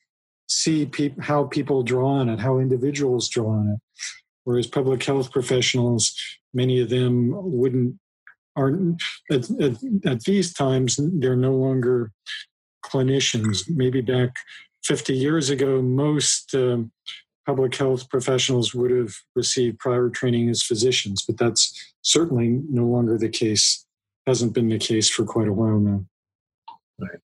see 0.47 0.85
pe- 0.85 1.15
how 1.19 1.45
people 1.45 1.83
draw 1.83 2.07
on 2.07 2.29
it, 2.29 2.39
how 2.39 2.59
individuals 2.59 3.29
draw 3.29 3.49
on 3.49 3.69
it. 3.69 3.79
Whereas 4.45 4.67
public 4.67 5.03
health 5.03 5.31
professionals, 5.31 6.13
many 6.53 6.79
of 6.81 6.89
them 6.89 7.31
wouldn't 7.33 7.95
are 8.55 8.73
at, 9.31 9.49
at, 9.49 9.77
at 10.05 10.21
these 10.21 10.53
times 10.53 10.99
they're 11.19 11.35
no 11.35 11.53
longer 11.53 12.11
clinicians. 12.85 13.63
Maybe 13.67 14.01
back 14.01 14.35
50 14.83 15.13
years 15.13 15.49
ago, 15.49 15.81
most 15.81 16.53
um, 16.53 16.91
public 17.45 17.75
health 17.75 18.09
professionals 18.09 18.73
would 18.73 18.91
have 18.91 19.13
received 19.35 19.79
prior 19.79 20.09
training 20.09 20.49
as 20.49 20.63
physicians, 20.63 21.23
but 21.25 21.37
that's 21.37 21.93
certainly 22.01 22.61
no 22.69 22.85
longer 22.85 23.17
the 23.17 23.29
case. 23.29 23.85
Hasn't 24.27 24.53
been 24.53 24.69
the 24.69 24.77
case 24.77 25.09
for 25.09 25.25
quite 25.25 25.49
a 25.49 25.53
while 25.53 25.79
now. 25.79 26.05
Right. 26.97 27.19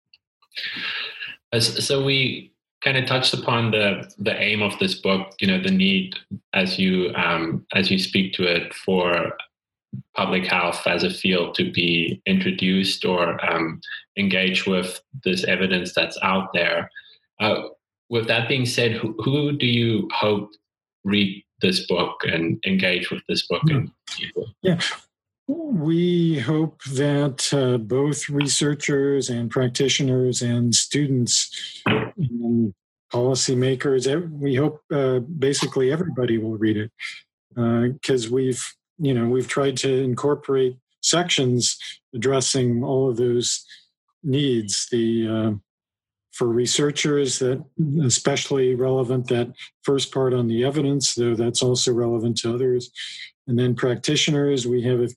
So 1.62 2.04
we 2.04 2.52
kind 2.82 2.96
of 2.96 3.06
touched 3.06 3.34
upon 3.34 3.70
the 3.70 4.10
the 4.18 4.34
aim 4.40 4.62
of 4.62 4.78
this 4.78 4.94
book. 4.94 5.34
You 5.40 5.48
know, 5.48 5.60
the 5.62 5.70
need 5.70 6.16
as 6.54 6.78
you 6.78 7.12
um, 7.14 7.66
as 7.74 7.90
you 7.90 7.98
speak 7.98 8.32
to 8.34 8.44
it 8.44 8.72
for 8.72 9.36
public 10.14 10.46
health 10.46 10.86
as 10.86 11.02
a 11.02 11.10
field 11.10 11.54
to 11.54 11.70
be 11.70 12.20
introduced 12.26 13.04
or 13.04 13.44
um, 13.44 13.80
engage 14.16 14.66
with 14.66 15.00
this 15.24 15.44
evidence 15.44 15.92
that's 15.94 16.18
out 16.22 16.48
there. 16.54 16.90
Uh, 17.40 17.62
with 18.08 18.26
that 18.28 18.48
being 18.48 18.66
said, 18.66 18.92
who, 18.92 19.14
who, 19.22 19.52
do 19.52 19.66
you 19.66 20.08
hope 20.12 20.50
read 21.04 21.42
this 21.60 21.86
book 21.86 22.20
and 22.24 22.62
engage 22.66 23.10
with 23.10 23.22
this 23.28 23.46
book? 23.46 23.62
Yeah. 23.66 23.82
yeah. 24.62 24.80
We 25.48 26.40
hope 26.40 26.82
that 26.84 27.52
uh, 27.52 27.78
both 27.78 28.28
researchers 28.28 29.30
and 29.30 29.50
practitioners 29.50 30.42
and 30.42 30.74
students 30.74 31.82
and 31.86 32.74
policymakers, 33.12 34.30
we 34.30 34.56
hope 34.56 34.82
uh, 34.92 35.20
basically 35.20 35.92
everybody 35.92 36.38
will 36.38 36.58
read 36.58 36.76
it 36.76 36.90
because 37.54 38.26
uh, 38.26 38.34
we've 38.34 38.74
you 38.98 39.14
know 39.14 39.28
we've 39.28 39.48
tried 39.48 39.76
to 39.76 40.02
incorporate 40.02 40.76
sections 41.02 41.78
addressing 42.14 42.82
all 42.82 43.08
of 43.08 43.16
those 43.16 43.64
needs 44.22 44.88
the 44.90 45.28
uh, 45.28 45.52
for 46.36 46.48
researchers 46.48 47.38
that 47.38 47.64
especially 48.04 48.74
relevant 48.74 49.26
that 49.28 49.50
first 49.82 50.12
part 50.12 50.34
on 50.34 50.48
the 50.48 50.64
evidence 50.64 51.14
though 51.14 51.34
that's 51.34 51.62
also 51.62 51.92
relevant 51.92 52.36
to 52.36 52.52
others. 52.52 52.90
And 53.46 53.58
then 53.58 53.74
practitioners 53.74 54.66
we 54.66 54.82
have 54.82 55.10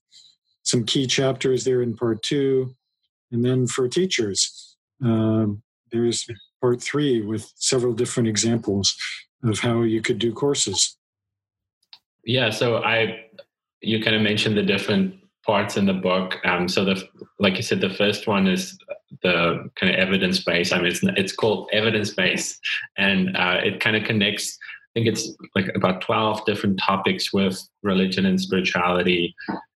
some 0.63 0.86
key 0.86 1.07
chapters 1.07 1.65
there 1.65 1.81
in 1.81 1.95
part 1.95 2.21
two. 2.24 2.74
And 3.31 3.43
then 3.43 3.67
for 3.67 3.89
teachers 3.89 4.77
um, 5.03 5.62
there's 5.91 6.25
part 6.62 6.81
three 6.81 7.21
with 7.21 7.51
several 7.55 7.93
different 7.93 8.29
examples 8.29 8.95
of 9.43 9.59
how 9.59 9.81
you 9.81 10.01
could 10.01 10.19
do 10.19 10.31
courses. 10.31 10.98
Yeah 12.24 12.50
so 12.50 12.77
i 12.77 13.25
you 13.81 14.03
kind 14.03 14.15
of 14.15 14.21
mentioned 14.21 14.57
the 14.57 14.63
different 14.63 15.15
parts 15.45 15.77
in 15.77 15.86
the 15.86 15.93
book. 15.93 16.38
Um, 16.45 16.67
so 16.67 16.86
the 16.86 17.01
like 17.39 17.55
you 17.55 17.63
said, 17.63 17.81
the 17.81 17.89
first 17.89 18.27
one 18.27 18.48
is 18.48 18.77
the 19.24 19.69
kind 19.75 19.93
of 19.93 20.00
evidence 20.00 20.43
base. 20.43 20.71
I 20.71 20.77
mean, 20.77 20.88
it's, 20.88 21.01
it's 21.03 21.36
called 21.36 21.69
evidence 21.71 22.12
base, 22.12 22.59
and 22.98 23.36
uh, 23.36 23.59
it 23.63 23.79
kind 23.79 23.95
of 23.95 24.03
connects. 24.03 24.57
I 24.59 25.00
think 25.00 25.07
it's 25.07 25.29
like 25.55 25.71
about 25.75 26.01
twelve 26.01 26.45
different 26.45 26.79
topics 26.79 27.33
with 27.33 27.62
religion 27.83 28.25
and 28.25 28.39
spirituality, 28.39 29.33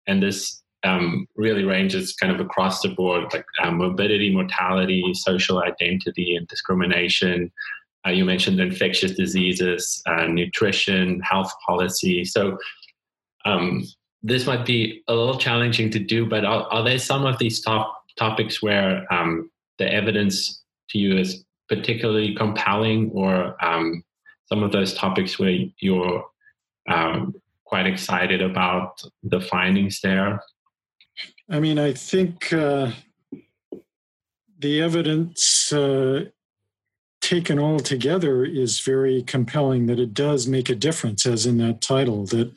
and 0.07 0.21
this 0.21 0.61
um, 0.83 1.25
really 1.35 1.63
ranges 1.63 2.13
kind 2.13 2.33
of 2.33 2.39
across 2.39 2.81
the 2.81 2.89
board, 2.89 3.33
like 3.33 3.45
um, 3.63 3.77
morbidity, 3.77 4.33
mortality, 4.33 5.13
social 5.13 5.63
identity, 5.63 6.35
and 6.35 6.47
discrimination. 6.47 7.51
Uh, 8.05 8.11
you 8.11 8.25
mentioned 8.25 8.59
infectious 8.59 9.13
diseases, 9.13 10.01
uh, 10.07 10.27
nutrition, 10.27 11.21
health 11.21 11.53
policy. 11.65 12.25
So 12.25 12.57
um, 13.45 13.83
this 14.21 14.45
might 14.45 14.65
be 14.65 15.03
a 15.07 15.13
little 15.13 15.37
challenging 15.37 15.89
to 15.91 15.99
do, 15.99 16.25
but 16.25 16.45
are, 16.45 16.63
are 16.71 16.83
there 16.83 16.97
some 16.97 17.25
of 17.25 17.37
these 17.39 17.61
top 17.61 18.03
topics 18.17 18.61
where 18.61 19.05
um, 19.13 19.49
the 19.79 19.91
evidence 19.91 20.63
to 20.89 20.97
you 20.97 21.17
is 21.17 21.43
particularly 21.67 22.35
compelling, 22.35 23.11
or 23.11 23.55
um, 23.63 24.03
some 24.45 24.63
of 24.63 24.71
those 24.71 24.93
topics 24.93 25.39
where 25.39 25.57
you're 25.79 26.23
um, 26.89 27.33
quite 27.65 27.87
excited 27.87 28.41
about 28.41 29.01
the 29.23 29.41
findings 29.41 29.99
there? 30.01 30.41
I 31.49 31.59
mean, 31.59 31.79
I 31.79 31.93
think 31.93 32.53
uh, 32.53 32.91
the 34.59 34.81
evidence 34.81 35.73
uh, 35.73 36.25
taken 37.21 37.59
all 37.59 37.79
together 37.79 38.45
is 38.45 38.79
very 38.79 39.23
compelling 39.23 39.87
that 39.87 39.99
it 39.99 40.13
does 40.13 40.47
make 40.47 40.69
a 40.69 40.75
difference, 40.75 41.25
as 41.25 41.45
in 41.45 41.57
that 41.57 41.81
title, 41.81 42.25
that 42.27 42.51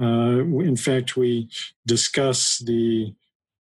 uh, 0.00 0.44
in 0.60 0.76
fact, 0.76 1.16
we 1.16 1.48
discuss 1.86 2.58
the 2.58 3.14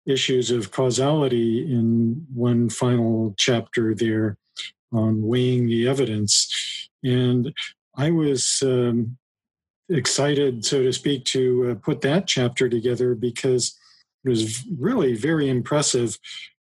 issues 0.05 0.51
of 0.51 0.71
causality 0.71 1.71
in 1.71 2.25
one 2.33 2.69
final 2.69 3.33
chapter 3.37 3.95
there 3.95 4.37
on 4.91 5.21
weighing 5.21 5.67
the 5.67 5.87
evidence. 5.87 6.89
And 7.03 7.53
I 7.95 8.11
was 8.11 8.61
um, 8.63 9.17
excited, 9.89 10.65
so 10.65 10.83
to 10.83 10.93
speak, 10.93 11.25
to 11.25 11.71
uh, 11.71 11.75
put 11.75 12.01
that 12.01 12.27
chapter 12.27 12.69
together 12.69 13.15
because 13.15 13.77
it 14.23 14.29
was 14.29 14.63
really 14.77 15.15
very 15.15 15.49
impressive 15.49 16.17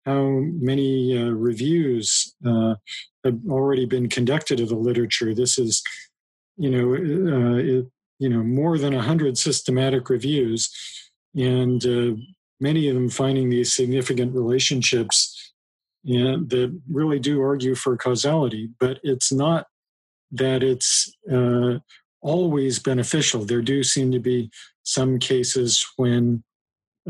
how 0.04 0.40
many 0.40 1.18
uh, 1.18 1.30
reviews 1.30 2.34
uh, 2.46 2.76
have 3.24 3.38
already 3.48 3.86
been 3.86 4.08
conducted 4.08 4.60
of 4.60 4.68
the 4.68 4.76
literature. 4.76 5.34
This 5.34 5.58
is, 5.58 5.82
you 6.56 6.70
know, 6.70 6.94
uh, 6.94 7.56
it, 7.56 7.86
you 8.18 8.28
know 8.28 8.42
more 8.42 8.78
than 8.78 8.94
100 8.94 9.36
systematic 9.36 10.08
reviews 10.08 10.70
and 11.34 11.84
uh, 11.84 12.16
many 12.60 12.88
of 12.88 12.94
them 12.94 13.10
finding 13.10 13.50
these 13.50 13.74
significant 13.74 14.34
relationships 14.34 15.52
and 16.06 16.48
that 16.50 16.80
really 16.88 17.18
do 17.18 17.42
argue 17.42 17.74
for 17.74 17.96
causality. 17.96 18.70
But 18.78 19.00
it's 19.02 19.32
not 19.32 19.66
that 20.32 20.62
it's 20.62 21.12
uh, 21.30 21.78
always 22.22 22.78
beneficial. 22.78 23.44
There 23.44 23.62
do 23.62 23.82
seem 23.82 24.12
to 24.12 24.20
be 24.20 24.50
some 24.84 25.18
cases 25.18 25.84
when 25.96 26.44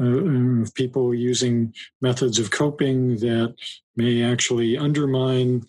uh, 0.01 0.67
people 0.75 1.15
using 1.15 1.75
methods 2.01 2.39
of 2.39 2.51
coping 2.51 3.17
that 3.17 3.55
may 3.97 4.23
actually 4.23 4.77
undermine 4.77 5.65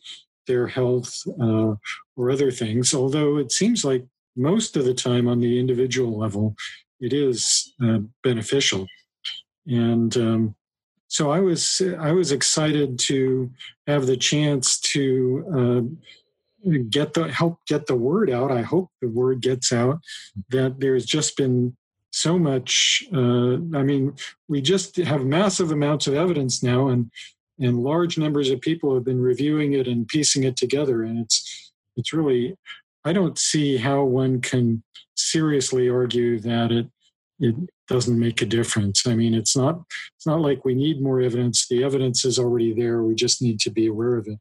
their 0.48 0.68
health 0.68 1.22
uh, 1.42 1.76
or 2.16 2.32
other 2.32 2.52
things. 2.52 2.94
Although 2.94 3.38
it 3.38 3.52
seems 3.52 3.84
like 3.84 4.06
most 4.38 4.78
of 4.78 4.86
the 4.86 4.94
time 4.94 5.28
on 5.28 5.40
the 5.40 5.60
individual 5.60 6.18
level, 6.18 6.56
it 7.00 7.14
is 7.14 7.74
uh, 7.84 8.00
beneficial. 8.24 8.88
And 9.68 10.16
um, 10.18 10.56
so 11.08 11.32
I 11.32 11.40
was 11.40 11.82
I 12.00 12.12
was 12.12 12.32
excited 12.32 13.00
to 13.00 13.52
have 13.88 14.06
the 14.06 14.18
chance 14.18 14.80
to 14.80 15.92
uh, 16.66 16.72
get 16.90 17.14
the 17.14 17.32
help 17.32 17.60
get 17.68 17.88
the 17.88 17.96
word 17.96 18.30
out. 18.30 18.52
I 18.52 18.62
hope 18.62 18.90
the 19.02 19.10
word 19.10 19.42
gets 19.42 19.72
out 19.72 20.00
that 20.50 20.80
there's 20.80 21.06
just 21.06 21.38
been 21.38 21.76
so 22.12 22.38
much. 22.38 23.04
Uh, 23.14 23.56
I 23.76 23.84
mean, 23.84 24.16
we 24.48 24.62
just 24.62 24.98
have 24.98 25.26
massive 25.26 25.72
amounts 25.72 26.08
of 26.08 26.16
evidence 26.16 26.64
now, 26.64 26.88
and 26.90 27.12
and 27.60 27.80
large 27.80 28.18
numbers 28.18 28.50
of 28.50 28.62
people 28.62 28.94
have 28.94 29.06
been 29.06 29.22
reviewing 29.22 29.74
it 29.74 29.88
and 29.88 30.08
piecing 30.08 30.44
it 30.44 30.58
together, 30.58 31.04
and 31.04 31.20
it's 31.20 31.72
it's 31.96 32.14
really 32.14 32.56
I 33.06 33.14
don't 33.14 33.38
see 33.38 33.78
how 33.78 34.04
one 34.04 34.42
can 34.42 34.84
seriously 35.16 35.90
argue 35.90 36.40
that 36.40 36.72
it 36.72 36.88
it 37.40 37.56
doesn't 37.88 38.20
make 38.20 38.42
a 38.42 38.48
difference. 38.48 39.06
I 39.06 39.16
mean, 39.16 39.34
it's 39.34 39.56
not 39.56 39.82
it's 40.16 40.26
not 40.26 40.42
like 40.42 40.66
we 40.66 40.74
need 40.74 41.02
more 41.02 41.22
evidence. 41.22 41.68
The 41.68 41.84
evidence 41.84 42.26
is 42.26 42.40
already 42.40 42.74
there. 42.74 43.04
We 43.04 43.16
just 43.16 43.42
need 43.42 43.60
to 43.62 43.70
be 43.70 43.88
aware 43.88 44.16
of 44.16 44.28
it. 44.28 44.40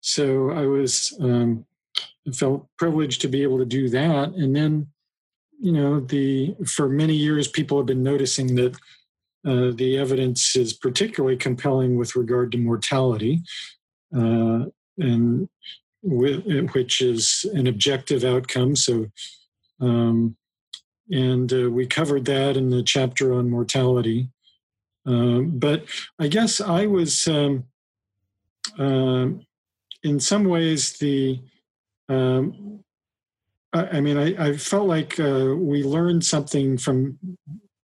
So 0.00 0.50
I 0.50 0.66
was 0.66 1.16
um, 1.20 1.64
felt 2.34 2.66
privileged 2.78 3.20
to 3.22 3.28
be 3.28 3.42
able 3.42 3.58
to 3.58 3.64
do 3.64 3.88
that, 3.90 4.30
and 4.30 4.54
then 4.54 4.88
you 5.60 5.72
know 5.72 6.00
the 6.00 6.54
for 6.66 6.88
many 6.88 7.14
years 7.14 7.48
people 7.48 7.78
have 7.78 7.86
been 7.86 8.02
noticing 8.02 8.54
that 8.56 8.74
uh, 9.46 9.70
the 9.74 9.96
evidence 9.96 10.56
is 10.56 10.72
particularly 10.72 11.36
compelling 11.36 11.96
with 11.96 12.16
regard 12.16 12.50
to 12.52 12.58
mortality. 12.58 13.42
Uh, 14.14 14.66
and 14.98 15.48
which 16.04 17.00
is 17.00 17.46
an 17.54 17.66
objective 17.66 18.24
outcome. 18.24 18.76
So, 18.76 19.06
um, 19.80 20.36
and 21.10 21.52
uh, 21.52 21.70
we 21.70 21.86
covered 21.86 22.24
that 22.26 22.56
in 22.56 22.70
the 22.70 22.82
chapter 22.82 23.32
on 23.34 23.50
mortality. 23.50 24.28
Um, 25.06 25.58
but 25.58 25.84
I 26.18 26.28
guess 26.28 26.60
I 26.60 26.86
was, 26.86 27.26
um, 27.26 27.64
uh, 28.78 29.28
in 30.02 30.20
some 30.20 30.44
ways, 30.44 30.98
the 30.98 31.40
um, 32.08 32.80
I, 33.72 33.86
I, 33.96 34.00
mean, 34.00 34.16
I, 34.16 34.48
I 34.48 34.56
felt 34.56 34.88
like 34.88 35.18
uh, 35.18 35.54
we 35.56 35.82
learned 35.82 36.24
something 36.24 36.78
from 36.78 37.18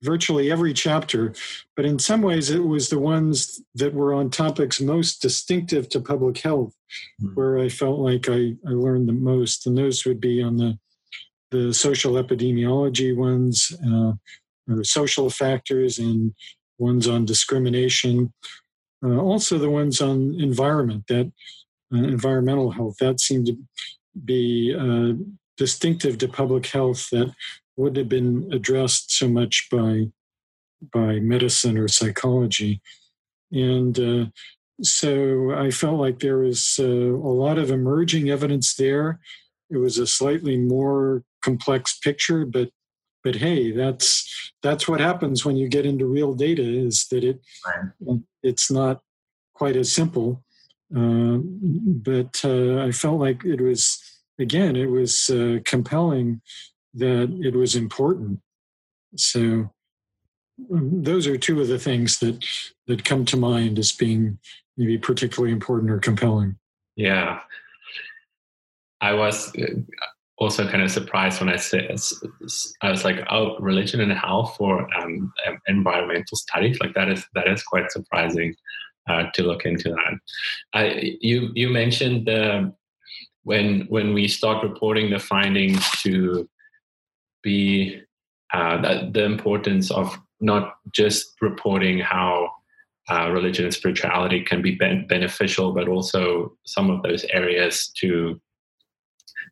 virtually 0.04 0.52
every 0.52 0.74
chapter, 0.74 1.34
but 1.76 1.86
in 1.86 1.98
some 1.98 2.22
ways 2.22 2.50
it 2.50 2.64
was 2.64 2.90
the 2.90 3.00
ones 3.00 3.62
that 3.76 3.94
were 3.94 4.14
on 4.14 4.30
topics 4.30 4.80
most 4.80 5.22
distinctive 5.22 5.90
to 5.90 6.00
public 6.00 6.38
health. 6.40 6.74
Where 7.34 7.60
I 7.60 7.70
felt 7.70 8.00
like 8.00 8.30
I, 8.30 8.56
I 8.68 8.72
learned 8.72 9.08
the 9.08 9.14
most. 9.14 9.68
And 9.68 9.78
those 9.78 10.06
would 10.06 10.22
be 10.22 10.42
on 10.42 10.58
the, 10.58 10.78
the 11.52 11.74
social 11.74 12.14
epidemiology 12.14 13.16
ones, 13.16 13.72
uh, 13.86 14.14
or 14.70 14.84
social 14.84 15.30
factors, 15.30 16.00
and 16.00 16.34
ones 16.78 17.08
on 17.08 17.26
discrimination. 17.26 18.34
Uh, 19.04 19.18
also, 19.18 19.58
the 19.58 19.70
ones 19.70 20.02
on 20.02 20.36
environment, 20.40 21.06
that 21.08 21.32
uh, 21.94 21.98
environmental 21.98 22.72
health, 22.72 22.98
that 23.00 23.20
seemed 23.20 23.48
to 23.48 23.58
be 24.26 24.76
uh, 24.78 25.14
distinctive 25.58 26.18
to 26.18 26.28
public 26.28 26.66
health 26.68 27.10
that 27.12 27.32
wouldn't 27.76 27.98
have 27.98 28.10
been 28.10 28.50
addressed 28.52 29.12
so 29.12 29.28
much 29.28 29.68
by 29.72 30.08
by 30.94 31.20
medicine 31.20 31.76
or 31.76 31.88
psychology 31.88 32.80
and 33.52 34.00
uh, 34.00 34.26
so 34.82 35.52
i 35.54 35.70
felt 35.72 36.00
like 36.00 36.20
there 36.20 36.38
was 36.38 36.78
uh, 36.80 36.84
a 36.84 37.34
lot 37.44 37.58
of 37.58 37.72
emerging 37.72 38.30
evidence 38.30 38.76
there 38.76 39.20
it 39.70 39.78
was 39.78 39.98
a 39.98 40.08
slightly 40.08 40.58
more 40.58 41.24
complex 41.42 41.98
picture 42.00 42.46
but 42.46 42.70
but 43.24 43.36
hey 43.36 43.72
that's 43.72 44.54
that's 44.62 44.88
what 44.88 45.00
happens 45.00 45.44
when 45.44 45.56
you 45.56 45.68
get 45.68 45.86
into 45.86 46.06
real 46.06 46.34
data 46.34 46.64
is 46.64 47.08
that 47.10 47.24
it 47.24 47.40
right. 47.66 48.20
it's 48.44 48.70
not 48.72 49.02
quite 49.54 49.76
as 49.76 49.92
simple 49.92 50.44
uh, 50.96 51.38
but 51.40 52.40
uh, 52.44 52.78
i 52.80 52.92
felt 52.92 53.20
like 53.20 53.44
it 53.44 53.62
was 53.62 54.00
again 54.40 54.76
it 54.76 54.90
was 54.90 55.30
uh, 55.30 55.58
compelling 55.66 56.42
that 56.98 57.32
it 57.42 57.56
was 57.56 57.76
important. 57.76 58.40
So 59.16 59.70
um, 60.72 61.04
those 61.04 61.28
are 61.28 61.38
two 61.38 61.62
of 61.62 61.68
the 61.68 61.80
things 61.80 62.20
that 62.20 62.44
that 62.88 63.06
come 63.06 63.26
to 63.26 63.38
mind 63.38 63.80
as 63.80 63.92
being 63.92 64.40
maybe 64.78 64.98
particularly 64.98 65.52
important 65.52 65.92
or 65.92 66.00
compelling. 66.00 66.58
Yeah, 66.96 67.40
I 69.02 69.14
was 69.14 69.54
uh, 69.56 69.66
also 70.38 70.70
kind 70.70 70.84
of 70.84 70.92
surprised 70.92 71.40
when 71.40 71.50
I 71.50 71.58
said 71.58 71.90
I 72.82 72.90
was 72.90 73.04
like, 73.04 73.20
"Oh, 73.30 73.58
religion 73.60 74.02
and 74.02 74.12
health 74.12 74.56
for 74.58 74.88
um, 74.96 75.32
environmental 75.68 76.38
studies." 76.38 76.80
Like 76.80 76.94
that 76.94 77.10
is 77.10 77.26
that 77.36 77.48
is 77.48 77.64
quite 77.64 77.92
surprising 77.92 78.56
uh, 79.10 79.24
to 79.34 79.44
look 79.44 79.66
into 79.66 79.90
that. 79.90 80.20
I, 80.74 81.18
you 81.22 81.52
you 81.56 81.70
mentioned 81.70 82.28
the 82.28 82.74
when 83.44 83.86
when 83.90 84.14
we 84.14 84.28
start 84.28 84.64
reporting 84.64 85.10
the 85.10 85.20
findings 85.20 85.90
to 86.02 86.50
be 87.44 88.02
uh, 88.54 88.82
the, 88.82 89.10
the 89.14 89.24
importance 89.24 89.92
of 89.92 90.18
not 90.40 90.76
just 90.92 91.36
reporting 91.42 92.00
how 92.00 92.52
uh, 93.10 93.30
religion 93.32 93.66
and 93.66 93.74
spirituality 93.74 94.42
can 94.42 94.62
be 94.62 94.76
ben- 94.76 95.08
beneficial, 95.08 95.74
but 95.74 95.88
also 95.88 96.56
some 96.66 96.90
of 96.90 97.02
those 97.04 97.26
areas 97.32 97.90
to 98.00 98.40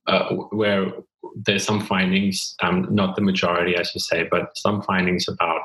uh, 0.08 0.34
where 0.52 0.92
there's 1.36 1.64
some 1.64 1.82
findings, 1.82 2.56
um, 2.62 2.88
not 2.94 3.16
the 3.16 3.22
majority, 3.22 3.76
as 3.76 3.94
you 3.96 4.00
say, 4.00 4.28
but 4.30 4.56
some 4.56 4.82
findings 4.82 5.28
about 5.28 5.62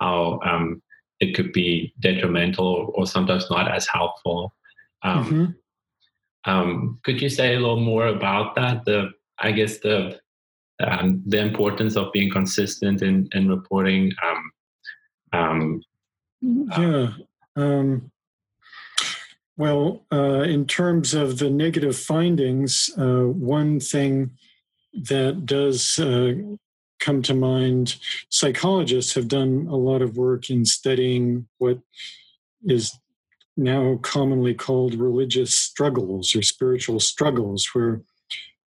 how 0.00 0.38
um, 0.44 0.82
it 1.18 1.34
could 1.34 1.52
be 1.52 1.92
detrimental 2.00 2.92
or 2.94 3.06
sometimes 3.06 3.50
not 3.50 3.70
as 3.70 3.86
helpful. 3.86 4.54
Um, 5.02 5.24
mm-hmm. 5.24 6.50
um, 6.50 7.00
could 7.04 7.20
you 7.20 7.28
say 7.28 7.54
a 7.54 7.60
little 7.60 7.80
more 7.80 8.06
about 8.06 8.54
that? 8.56 8.84
The 8.84 9.10
I 9.38 9.52
guess 9.52 9.78
the 9.78 10.20
um, 10.80 11.22
the 11.26 11.40
importance 11.40 11.96
of 11.96 12.12
being 12.12 12.30
consistent 12.30 13.02
in, 13.02 13.28
in 13.32 13.48
reporting. 13.48 14.12
Um, 14.26 14.52
um, 15.32 15.82
yeah. 16.42 17.12
Um, 17.56 18.10
well, 19.56 20.06
uh, 20.10 20.42
in 20.42 20.66
terms 20.66 21.12
of 21.12 21.38
the 21.38 21.50
negative 21.50 21.96
findings, 21.96 22.90
uh, 22.96 23.24
one 23.24 23.78
thing 23.78 24.30
that 24.94 25.44
does 25.44 25.98
uh, 25.98 26.32
come 26.98 27.22
to 27.22 27.34
mind 27.34 27.96
psychologists 28.28 29.14
have 29.14 29.28
done 29.28 29.66
a 29.68 29.76
lot 29.76 30.02
of 30.02 30.16
work 30.16 30.50
in 30.50 30.64
studying 30.64 31.46
what 31.58 31.78
is 32.64 32.96
now 33.56 33.98
commonly 34.02 34.54
called 34.54 34.94
religious 34.94 35.58
struggles 35.58 36.34
or 36.34 36.42
spiritual 36.42 37.00
struggles, 37.00 37.68
where 37.72 38.00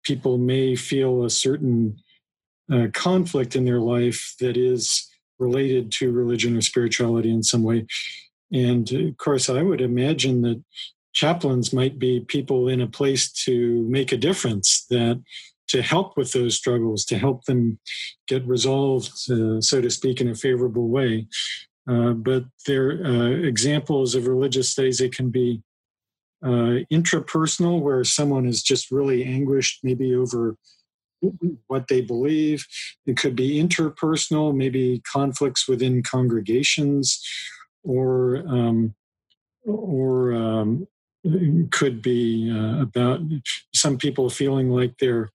people 0.04 0.38
may 0.38 0.76
feel 0.76 1.24
a 1.24 1.30
certain 1.30 1.98
uh, 2.72 2.88
conflict 2.94 3.56
in 3.56 3.66
their 3.66 3.80
life 3.80 4.36
that 4.40 4.58
is 4.58 5.08
related 5.38 5.92
to 5.92 6.12
religion 6.12 6.58
or 6.58 6.62
spirituality 6.62 7.30
in 7.30 7.44
some 7.44 7.64
way. 7.64 7.86
And 8.52 8.92
of 8.92 9.18
course, 9.18 9.50
I 9.50 9.62
would 9.62 9.82
imagine 9.82 10.42
that 10.42 10.64
chaplains 11.14 11.74
might 11.74 12.00
be 12.00 12.22
people 12.22 12.68
in 12.68 12.82
a 12.82 12.88
place 12.88 13.32
to 13.46 13.84
make 13.90 14.12
a 14.12 14.18
difference, 14.18 14.86
that 14.90 15.22
to 15.70 15.82
help 15.82 16.18
with 16.18 16.32
those 16.32 16.56
struggles, 16.56 17.06
to 17.06 17.18
help 17.18 17.46
them 17.46 17.80
get 18.28 18.46
resolved, 18.48 19.12
uh, 19.32 19.62
so 19.62 19.82
to 19.82 19.90
speak, 19.90 20.20
in 20.20 20.30
a 20.30 20.36
favorable 20.36 20.88
way. 20.88 21.28
Uh, 21.90 22.14
but 22.14 22.46
they're 22.66 23.04
uh, 23.06 23.30
examples 23.30 24.16
of 24.16 24.28
religious 24.28 24.70
studies 24.70 24.98
that 25.00 25.16
can 25.16 25.30
be 25.30 25.62
uh, 26.44 26.86
intrapersonal, 26.92 27.82
where 27.82 28.04
someone 28.04 28.46
is 28.46 28.64
just 28.64 28.92
really 28.92 29.24
anguished, 29.24 29.80
maybe 29.84 30.16
over 30.16 30.56
what 31.68 31.88
they 31.88 32.02
believe. 32.02 32.66
It 33.06 33.18
could 33.18 33.36
be 33.36 33.62
interpersonal, 33.62 34.56
maybe 34.56 35.02
conflicts 35.12 35.68
within 35.68 36.02
congregations, 36.02 37.22
or 37.84 38.38
um, 38.48 38.94
or 39.66 40.34
um, 40.34 40.88
could 41.72 42.02
be 42.02 42.52
uh, 42.52 42.82
about 42.82 43.22
some 43.74 43.98
people 43.98 44.30
feeling 44.30 44.70
like 44.70 44.98
they're 45.00 45.30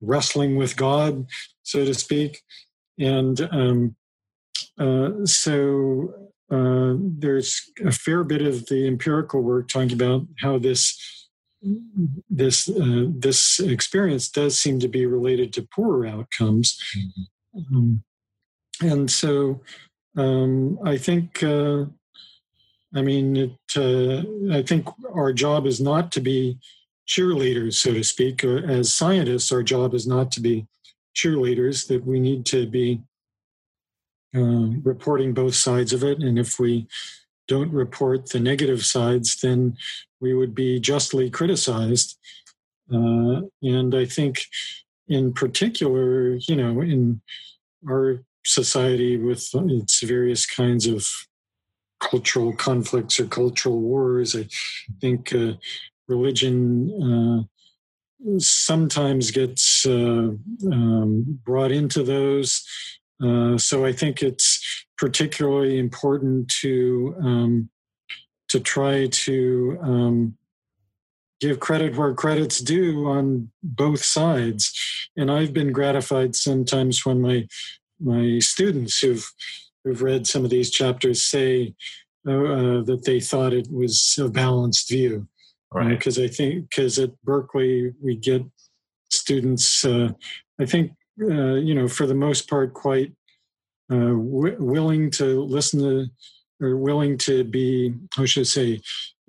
wrestling 0.00 0.56
with 0.56 0.76
God, 0.76 1.26
so 1.62 1.84
to 1.84 1.94
speak, 1.94 2.42
and 2.98 3.40
um, 3.52 3.96
uh, 4.78 5.24
so 5.24 6.14
uh, 6.50 6.94
there's 6.98 7.70
a 7.84 7.92
fair 7.92 8.24
bit 8.24 8.42
of 8.42 8.66
the 8.66 8.86
empirical 8.86 9.42
work 9.42 9.68
talking 9.68 9.92
about 9.92 10.26
how 10.40 10.58
this 10.58 11.28
this 12.30 12.68
uh, 12.68 13.06
this 13.08 13.58
experience 13.60 14.28
does 14.28 14.58
seem 14.58 14.78
to 14.78 14.88
be 14.88 15.06
related 15.06 15.52
to 15.52 15.66
poorer 15.74 16.06
outcomes, 16.06 16.78
mm-hmm. 16.96 17.76
um, 17.76 18.04
and 18.80 19.10
so 19.10 19.60
um, 20.16 20.78
I 20.84 20.96
think. 20.96 21.42
Uh, 21.42 21.86
I 22.94 23.02
mean, 23.02 23.36
it, 23.36 23.52
uh, 23.76 24.22
I 24.56 24.62
think 24.62 24.88
our 25.12 25.32
job 25.32 25.66
is 25.66 25.80
not 25.80 26.12
to 26.12 26.20
be 26.20 26.58
cheerleaders, 27.06 27.74
so 27.74 27.92
to 27.92 28.02
speak. 28.02 28.42
As 28.42 28.92
scientists, 28.92 29.52
our 29.52 29.62
job 29.62 29.92
is 29.92 30.06
not 30.06 30.30
to 30.32 30.40
be 30.40 30.66
cheerleaders. 31.14 31.86
That 31.88 32.06
we 32.06 32.20
need 32.20 32.46
to 32.46 32.66
be 32.66 33.02
uh, 34.34 34.80
reporting 34.82 35.34
both 35.34 35.54
sides 35.54 35.92
of 35.92 36.02
it, 36.04 36.20
and 36.20 36.38
if 36.38 36.58
we 36.58 36.86
don't 37.48 37.72
report 37.72 38.30
the 38.30 38.40
negative 38.40 38.84
sides, 38.84 39.36
then 39.40 39.76
we 40.20 40.34
would 40.34 40.54
be 40.54 40.80
justly 40.80 41.30
criticized. 41.30 42.18
Uh, 42.92 43.42
and 43.62 43.94
I 43.94 44.04
think, 44.04 44.42
in 45.08 45.32
particular, 45.32 46.36
you 46.48 46.56
know, 46.56 46.80
in 46.80 47.20
our 47.88 48.22
society 48.46 49.16
with 49.16 49.48
its 49.54 50.02
various 50.02 50.46
kinds 50.46 50.86
of 50.86 51.06
cultural 52.00 52.52
conflicts 52.52 53.18
or 53.18 53.26
cultural 53.26 53.80
wars, 53.80 54.36
I 54.36 54.46
think 55.00 55.32
uh, 55.32 55.54
religion 56.08 57.48
uh, 58.22 58.38
sometimes 58.38 59.30
gets 59.30 59.84
uh, 59.86 60.30
um, 60.72 61.40
brought 61.44 61.72
into 61.72 62.02
those. 62.02 62.64
Uh, 63.22 63.56
so 63.56 63.84
I 63.84 63.92
think 63.92 64.22
it's 64.22 64.86
particularly 64.98 65.78
important 65.78 66.48
to 66.60 67.14
um, 67.20 67.70
to 68.48 68.60
try 68.60 69.08
to 69.08 69.78
um, 69.82 70.36
give 71.40 71.60
credit 71.60 71.96
where 71.96 72.14
credit's 72.14 72.60
due 72.60 73.06
on 73.06 73.50
both 73.62 74.04
sides. 74.04 74.72
And 75.16 75.30
I've 75.30 75.52
been 75.52 75.72
gratified 75.72 76.36
sometimes 76.36 77.04
when 77.04 77.20
my 77.20 77.48
my 78.00 78.38
students 78.40 78.98
who've 78.98 79.28
who've 79.84 80.02
read 80.02 80.26
some 80.26 80.44
of 80.44 80.50
these 80.50 80.70
chapters 80.70 81.24
say 81.24 81.74
uh, 82.26 82.32
uh, 82.32 82.82
that 82.82 83.04
they 83.04 83.20
thought 83.20 83.52
it 83.52 83.68
was 83.70 84.16
a 84.18 84.28
balanced 84.28 84.88
view. 84.88 85.28
Right. 85.72 85.90
Because 85.90 86.18
I 86.18 86.28
think 86.28 86.70
because 86.70 86.98
at 86.98 87.10
Berkeley 87.22 87.92
we 88.02 88.16
get 88.16 88.42
students. 89.10 89.84
Uh, 89.84 90.10
I 90.60 90.66
think 90.66 90.92
uh, 91.20 91.54
you 91.54 91.74
know 91.74 91.88
for 91.88 92.06
the 92.06 92.14
most 92.14 92.48
part 92.48 92.74
quite 92.74 93.12
uh, 93.90 93.96
w- 93.96 94.56
willing 94.58 95.10
to 95.12 95.42
listen 95.42 95.80
to 95.80 96.06
or 96.60 96.76
willing 96.76 97.18
to 97.18 97.44
be, 97.44 97.94
how 98.14 98.24
should 98.24 98.42
I 98.42 98.44
say, 98.44 98.80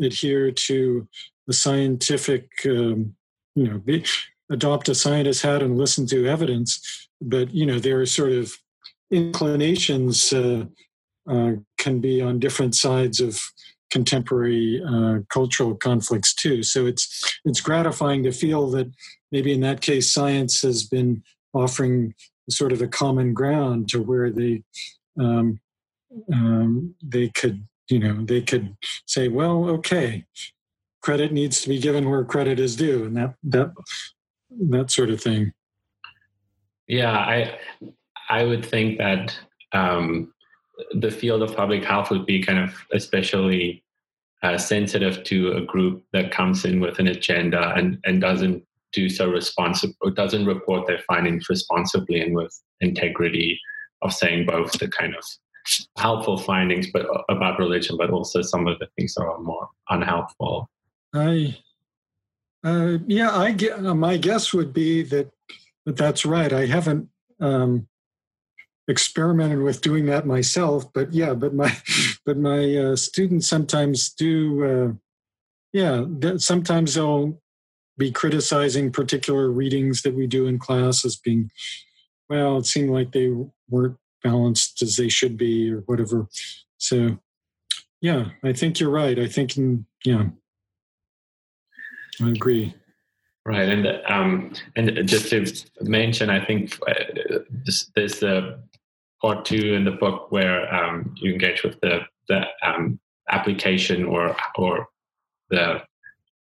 adhere 0.01 0.51
to 0.51 1.07
the 1.45 1.53
scientific, 1.53 2.49
um, 2.65 3.15
you 3.55 3.67
know, 3.67 3.79
be, 3.79 4.05
adopt 4.49 4.89
a 4.89 4.95
scientist 4.95 5.41
hat 5.41 5.61
and 5.61 5.77
listen 5.77 6.05
to 6.07 6.27
evidence. 6.27 7.06
But, 7.21 7.53
you 7.53 7.65
know, 7.65 7.79
there 7.79 7.99
are 7.99 8.05
sort 8.05 8.31
of 8.31 8.53
inclinations 9.11 10.33
uh, 10.33 10.65
uh, 11.29 11.53
can 11.77 11.99
be 11.99 12.21
on 12.21 12.39
different 12.39 12.75
sides 12.75 13.19
of 13.19 13.39
contemporary 13.89 14.81
uh, 14.87 15.19
cultural 15.29 15.75
conflicts 15.75 16.33
too. 16.33 16.63
So 16.63 16.85
it's 16.85 17.39
it's 17.45 17.61
gratifying 17.61 18.23
to 18.23 18.31
feel 18.31 18.69
that 18.71 18.91
maybe 19.31 19.53
in 19.53 19.61
that 19.61 19.81
case 19.81 20.11
science 20.11 20.61
has 20.61 20.83
been 20.83 21.23
offering 21.53 22.13
sort 22.49 22.71
of 22.71 22.81
a 22.81 22.87
common 22.87 23.33
ground 23.33 23.89
to 23.89 24.01
where 24.01 24.29
they 24.29 24.63
um, 25.19 25.59
um, 26.33 26.95
they 27.03 27.29
could 27.29 27.65
you 27.89 27.99
know 27.99 28.25
they 28.25 28.41
could 28.41 28.75
say 29.05 29.27
well 29.27 29.69
okay 29.69 30.25
credit 31.01 31.31
needs 31.31 31.61
to 31.61 31.69
be 31.69 31.79
given 31.79 32.09
where 32.09 32.23
credit 32.23 32.59
is 32.59 32.75
due 32.75 33.05
and 33.05 33.15
that 33.15 33.35
that 33.43 33.71
that 34.49 34.91
sort 34.91 35.09
of 35.09 35.21
thing 35.21 35.51
yeah 36.87 37.11
i 37.11 37.57
i 38.29 38.43
would 38.43 38.65
think 38.65 38.97
that 38.97 39.37
um, 39.73 40.33
the 40.93 41.11
field 41.11 41.41
of 41.41 41.55
public 41.55 41.83
health 41.83 42.09
would 42.09 42.25
be 42.25 42.41
kind 42.41 42.59
of 42.59 42.73
especially 42.93 43.83
uh, 44.43 44.57
sensitive 44.57 45.23
to 45.23 45.53
a 45.53 45.61
group 45.61 46.03
that 46.13 46.31
comes 46.31 46.63
in 46.63 46.79
with 46.79 46.99
an 46.99 47.07
agenda 47.07 47.73
and 47.75 47.97
and 48.05 48.21
doesn't 48.21 48.63
do 48.93 49.09
so 49.09 49.29
responsibly 49.29 49.95
or 50.01 50.11
doesn't 50.11 50.45
report 50.45 50.87
their 50.87 50.99
findings 50.99 51.49
responsibly 51.49 52.21
and 52.21 52.35
with 52.35 52.53
integrity 52.81 53.59
of 54.01 54.13
saying 54.13 54.45
both 54.45 54.71
the 54.73 54.87
kind 54.87 55.15
of 55.15 55.23
helpful 55.97 56.37
findings 56.37 56.87
but 56.93 57.05
about 57.29 57.59
religion 57.59 57.97
but 57.97 58.09
also 58.09 58.41
some 58.41 58.67
of 58.67 58.79
the 58.79 58.87
things 58.97 59.13
that 59.15 59.23
are 59.23 59.39
more 59.39 59.67
unhelpful. 59.89 60.69
I 61.13 61.57
uh, 62.63 62.97
yeah 63.05 63.35
i 63.37 63.51
get 63.51 63.85
uh, 63.85 63.93
my 63.93 64.17
guess 64.17 64.53
would 64.53 64.73
be 64.73 65.03
that, 65.03 65.29
that 65.87 65.97
that's 65.97 66.23
right 66.23 66.53
i 66.53 66.67
haven't 66.67 67.09
um, 67.39 67.87
experimented 68.87 69.59
with 69.59 69.81
doing 69.81 70.05
that 70.05 70.27
myself 70.27 70.93
but 70.93 71.11
yeah 71.11 71.33
but 71.33 71.55
my 71.55 71.75
but 72.25 72.37
my 72.37 72.75
uh, 72.75 72.95
students 72.95 73.47
sometimes 73.47 74.11
do 74.13 74.63
uh, 74.63 74.93
yeah 75.73 76.05
sometimes 76.37 76.93
they'll 76.93 77.41
be 77.97 78.11
criticizing 78.11 78.91
particular 78.91 79.49
readings 79.49 80.03
that 80.03 80.13
we 80.13 80.27
do 80.27 80.45
in 80.45 80.59
class 80.59 81.03
as 81.03 81.15
being, 81.15 81.49
well, 82.29 82.57
it 82.57 82.65
seemed 82.65 82.91
like 82.91 83.11
they 83.11 83.33
weren't 83.69 83.97
balanced 84.23 84.81
as 84.81 84.95
they 84.95 85.09
should 85.09 85.37
be 85.37 85.71
or 85.71 85.79
whatever. 85.81 86.27
So, 86.77 87.17
yeah, 88.01 88.29
I 88.43 88.53
think 88.53 88.79
you're 88.79 88.91
right. 88.91 89.17
I 89.17 89.27
think, 89.27 89.57
yeah, 90.05 90.25
I 92.21 92.29
agree. 92.29 92.75
Right, 93.47 93.69
and 93.69 93.87
um, 94.09 94.51
and 94.75 95.07
just 95.07 95.29
to 95.29 95.49
mention, 95.79 96.29
I 96.29 96.43
think 96.43 96.77
uh, 96.85 97.39
there's 97.95 98.19
the 98.19 98.59
part 99.21 99.45
two 99.45 99.73
in 99.73 99.85
the 99.85 99.91
book 99.91 100.33
where 100.33 100.67
um, 100.75 101.15
you 101.15 101.31
engage 101.31 101.63
with 101.63 101.79
the 101.79 102.01
the 102.27 102.43
um, 102.61 102.99
application 103.29 104.03
or 104.03 104.35
or 104.57 104.89
the 105.49 105.81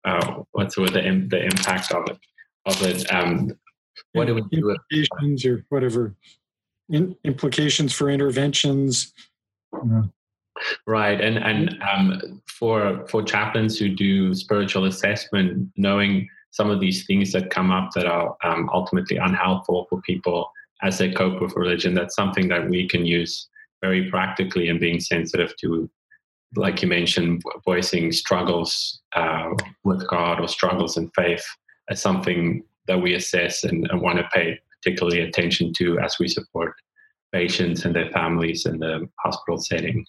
uh, 0.05 0.43
what's 0.51 0.77
with 0.77 0.95
the 0.95 1.03
the 1.31 1.45
impact 1.45 1.93
of 1.93 2.09
it 2.09 2.19
of 2.65 2.83
it. 2.83 3.15
Um, 3.15 3.53
what 4.11 4.27
do 4.27 4.35
we 4.35 4.43
do? 4.51 4.71
Implications 4.71 5.47
or 5.47 5.65
whatever. 5.69 6.17
In, 6.89 7.15
implications 7.23 7.93
for 7.93 8.11
interventions 8.11 9.13
Yeah. 9.73 10.03
Right, 10.89 11.21
and 11.21 11.39
and 11.39 11.81
um, 11.83 12.43
for 12.47 13.07
for 13.07 13.23
chaplains 13.23 13.79
who 13.79 13.91
do 13.91 14.35
spiritual 14.35 14.87
assessment, 14.87 15.71
knowing 15.77 16.29
some 16.57 16.71
of 16.71 16.81
these 16.81 17.05
things 17.07 17.33
that 17.33 17.51
come 17.51 17.71
up 17.71 17.91
that 17.95 18.07
are 18.07 18.35
um, 18.43 18.71
ultimately 18.73 19.19
unhelpful 19.19 19.87
for 19.91 20.01
people 20.01 20.51
as 20.83 20.97
they 20.97 21.13
cope 21.13 21.41
with 21.41 21.55
religion, 21.55 21.93
that's 21.93 22.17
something 22.17 22.49
that 22.49 22.69
we 22.69 22.89
can 22.89 23.05
use 23.05 23.49
very 23.83 24.11
practically 24.11 24.69
and 24.71 24.81
being 24.81 24.99
sensitive 24.99 25.53
to, 25.61 25.89
like 26.57 26.81
you 26.81 26.89
mentioned, 26.89 27.43
voicing 27.67 28.11
struggles 28.11 29.03
uh, 29.15 29.51
with 29.85 30.09
God 30.09 30.41
or 30.41 30.49
struggles 30.49 30.97
in 30.97 31.11
faith 31.11 31.45
as 31.91 32.01
something 32.01 32.63
that 32.87 33.03
we 33.03 33.15
assess 33.15 33.65
and, 33.65 33.87
and 33.91 34.01
want 34.01 34.19
to 34.19 34.29
pay 34.33 34.59
particularly 34.83 35.21
attention 35.21 35.75
to 35.75 35.99
as 35.99 36.17
we 36.19 36.27
support 36.27 36.73
patients 37.33 37.85
and 37.85 37.95
their 37.95 38.11
families 38.13 38.65
in 38.65 38.79
the 38.79 39.07
hospital 39.23 39.59
setting. 39.59 40.07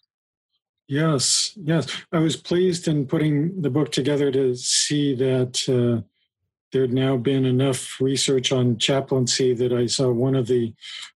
Yes, 0.88 1.52
yes. 1.58 1.88
I 2.14 2.20
was 2.20 2.38
pleased 2.38 2.88
in 2.88 3.06
putting 3.06 3.62
the 3.62 3.70
book 3.70 3.92
together 3.92 4.32
to 4.32 4.56
see 4.56 5.14
that 5.16 5.58
uh, 5.68 6.08
there 6.72 6.82
had 6.82 6.94
now 6.94 7.16
been 7.16 7.46
enough 7.46 8.00
research 8.02 8.52
on 8.52 8.78
chaplaincy 8.78 9.54
that 9.54 9.72
I 9.72 9.86
saw 9.86 10.12
one 10.12 10.36
of 10.36 10.48
the 10.48 10.74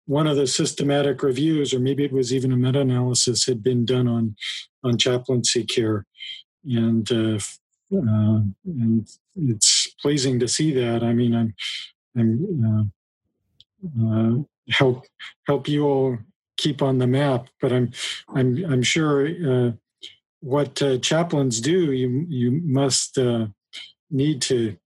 one 0.06 0.26
of 0.26 0.36
the 0.36 0.46
systematic 0.46 1.22
reviews, 1.22 1.74
or 1.74 1.80
maybe 1.80 2.04
it 2.04 2.12
was 2.12 2.32
even 2.32 2.52
a 2.52 2.56
meta-analysis, 2.56 3.46
had 3.46 3.62
been 3.62 3.84
done 3.84 4.08
on 4.08 4.36
on 4.84 4.96
chaplaincy 4.96 5.64
care, 5.64 6.06
and 6.64 7.10
uh, 7.10 7.38
uh, 7.96 8.40
and 8.64 9.08
it's 9.36 9.92
pleasing 10.00 10.38
to 10.40 10.48
see 10.48 10.72
that. 10.74 11.02
I 11.02 11.12
mean, 11.12 11.34
I'm 11.34 11.54
I'm 12.16 12.92
uh, 13.84 14.04
uh 14.04 14.42
help 14.70 15.04
help 15.46 15.68
you 15.68 15.84
all 15.84 16.18
keep 16.56 16.80
on 16.82 16.98
the 16.98 17.06
map. 17.06 17.48
But 17.60 17.72
I'm 17.72 17.90
I'm 18.34 18.64
I'm 18.70 18.82
sure 18.82 19.26
uh, 19.26 19.72
what 20.40 20.80
uh, 20.80 20.98
chaplains 20.98 21.60
do, 21.60 21.92
you 21.92 22.24
you 22.28 22.52
must 22.64 23.18
need 24.12 24.42
to 24.42 24.76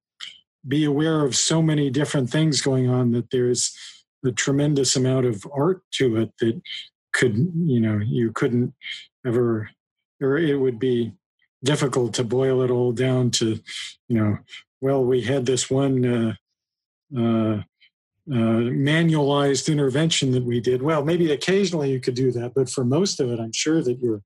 be 0.67 0.85
aware 0.85 1.25
of 1.25 1.37
so 1.37 1.63
many 1.63 1.91
different 1.91 2.31
things 2.31 2.61
going 2.61 2.89
on 2.89 3.13
that 3.13 3.31
there's 3.31 3.77
a 4.25 4.33
tremendous 4.33 4.97
amount 4.97 5.27
of 5.27 5.47
art 5.53 5.83
to 5.93 6.17
it 6.17 6.31
that 6.39 6.61
could 7.13 7.37
you 7.37 7.81
know 7.81 7.99
you 7.99 8.33
couldn't 8.33 8.75
ever 9.27 9.71
or 10.23 10.39
it 10.39 10.59
would 10.59 10.79
be 10.79 11.13
difficult 11.63 12.15
to 12.15 12.25
boil 12.25 12.63
it 12.63 12.71
all 12.71 12.93
down 12.93 13.31
to 13.31 13.61
you 14.09 14.19
know 14.19 14.39
well 14.81 15.05
we 15.05 15.21
had 15.21 15.47
this 15.47 15.71
one 15.71 16.05
uh, 16.05 16.35
uh, 17.17 17.63
uh, 18.33 18.73
manualized 18.73 19.71
intervention 19.71 20.31
that 20.31 20.45
we 20.45 20.59
did. 20.59 20.81
Well, 20.81 21.05
maybe 21.05 21.31
occasionally 21.31 21.91
you 21.91 22.01
could 22.01 22.15
do 22.15 22.33
that, 22.33 22.53
but 22.55 22.71
for 22.71 22.83
most 22.83 23.21
of 23.21 23.31
it, 23.31 23.39
I'm 23.39 23.53
sure 23.53 23.83
that 23.83 23.99
you're 24.01 24.23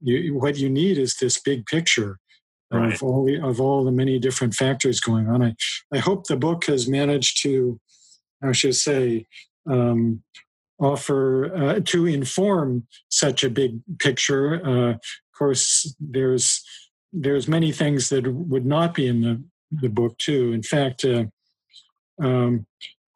you, 0.00 0.34
what 0.34 0.56
you 0.58 0.68
need 0.68 0.98
is 0.98 1.14
this 1.14 1.40
big 1.40 1.64
picture 1.66 2.18
right. 2.78 2.94
of 2.94 3.02
all 3.02 3.24
the, 3.24 3.40
of 3.40 3.60
all 3.60 3.84
the 3.84 3.92
many 3.92 4.18
different 4.18 4.54
factors 4.54 5.00
going 5.00 5.28
on. 5.28 5.42
I 5.42 5.54
I 5.92 5.98
hope 5.98 6.26
the 6.26 6.36
book 6.36 6.66
has 6.66 6.88
managed 6.88 7.42
to, 7.42 7.80
I 8.42 8.52
should 8.52 8.76
say, 8.76 9.26
um, 9.68 10.22
offer 10.78 11.54
uh, 11.54 11.80
to 11.84 12.06
inform 12.06 12.86
such 13.08 13.44
a 13.44 13.50
big 13.50 13.80
picture. 13.98 14.64
Uh, 14.64 14.90
of 14.90 15.38
course, 15.38 15.94
there's 16.00 16.62
there's 17.12 17.48
many 17.48 17.72
things 17.72 18.08
that 18.08 18.26
would 18.26 18.66
not 18.66 18.94
be 18.94 19.06
in 19.06 19.20
the 19.20 19.42
the 19.70 19.88
book 19.88 20.18
too. 20.18 20.52
In 20.52 20.62
fact. 20.62 21.04
Uh, 21.04 21.24
um, 22.20 22.66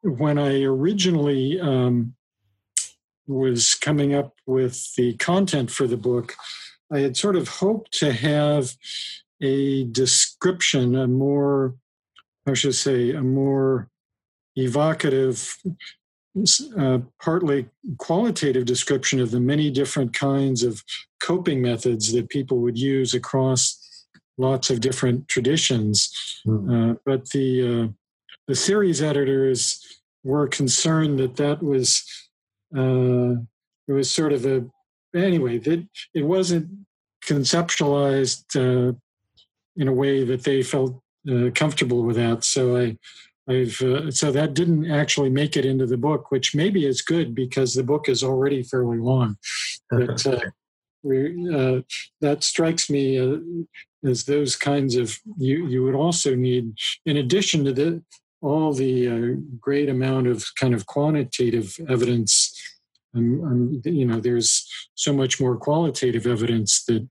when 0.01 0.37
I 0.37 0.63
originally 0.63 1.59
um, 1.59 2.15
was 3.27 3.75
coming 3.75 4.13
up 4.13 4.35
with 4.45 4.95
the 4.95 5.15
content 5.17 5.71
for 5.71 5.87
the 5.87 5.97
book, 5.97 6.35
I 6.91 6.99
had 6.99 7.17
sort 7.17 7.35
of 7.35 7.47
hoped 7.47 7.91
to 7.99 8.11
have 8.11 8.73
a 9.41 9.85
description, 9.85 10.95
a 10.95 11.07
more, 11.07 11.75
I 12.47 12.53
should 12.53 12.75
say, 12.75 13.11
a 13.11 13.21
more 13.21 13.89
evocative, 14.55 15.57
uh, 16.77 16.99
partly 17.21 17.67
qualitative 17.97 18.65
description 18.65 19.19
of 19.19 19.31
the 19.31 19.39
many 19.39 19.71
different 19.71 20.13
kinds 20.13 20.63
of 20.63 20.83
coping 21.21 21.61
methods 21.61 22.11
that 22.13 22.29
people 22.29 22.59
would 22.59 22.77
use 22.77 23.13
across 23.13 24.05
lots 24.37 24.69
of 24.69 24.79
different 24.79 25.27
traditions. 25.27 26.41
Mm. 26.45 26.91
Uh, 26.91 26.95
but 27.05 27.29
the 27.29 27.83
uh, 27.83 27.87
the 28.47 28.55
series 28.55 29.01
editors 29.01 30.01
were 30.23 30.47
concerned 30.47 31.19
that 31.19 31.35
that 31.35 31.61
was 31.61 32.03
uh, 32.75 33.35
it 33.87 33.93
was 33.93 34.09
sort 34.09 34.33
of 34.33 34.45
a 34.45 34.65
anyway 35.15 35.57
that 35.57 35.87
it 36.13 36.23
wasn't 36.23 36.67
conceptualized 37.25 38.45
uh, 38.55 38.93
in 39.79 39.87
a 39.87 39.93
way 39.93 40.23
that 40.23 40.43
they 40.43 40.61
felt 40.61 41.01
uh, 41.29 41.49
comfortable 41.55 42.03
with 42.03 42.15
that. 42.17 42.43
So 42.43 42.77
I. 42.77 42.97
I've, 43.47 43.81
uh, 43.81 44.11
so 44.11 44.31
that 44.31 44.53
didn't 44.53 44.91
actually 44.91 45.31
make 45.31 45.57
it 45.57 45.65
into 45.65 45.87
the 45.87 45.97
book, 45.97 46.29
which 46.29 46.53
maybe 46.53 46.85
is 46.85 47.01
good 47.01 47.33
because 47.33 47.73
the 47.73 47.81
book 47.81 48.07
is 48.07 48.21
already 48.21 48.61
fairly 48.61 48.99
long. 48.99 49.37
But 49.89 50.23
uh, 50.27 50.51
we, 51.01 51.49
uh, 51.51 51.81
that 52.21 52.43
strikes 52.43 52.91
me 52.91 53.17
as 54.05 54.25
those 54.25 54.55
kinds 54.55 54.95
of 54.95 55.17
you. 55.37 55.65
You 55.65 55.83
would 55.83 55.95
also 55.95 56.35
need, 56.35 56.73
in 57.07 57.17
addition 57.17 57.65
to 57.65 57.73
the 57.73 58.03
all 58.41 58.71
the 58.71 59.07
uh, 59.07 59.35
great 59.59 59.89
amount 59.89 60.27
of 60.27 60.45
kind 60.55 60.75
of 60.75 60.85
quantitative 60.85 61.75
evidence 61.89 62.55
and, 63.13 63.41
and, 63.43 63.85
you 63.85 64.05
know 64.05 64.19
there's 64.19 64.67
so 64.95 65.11
much 65.11 65.39
more 65.39 65.57
qualitative 65.57 66.27
evidence 66.27 66.83
that 66.85 67.07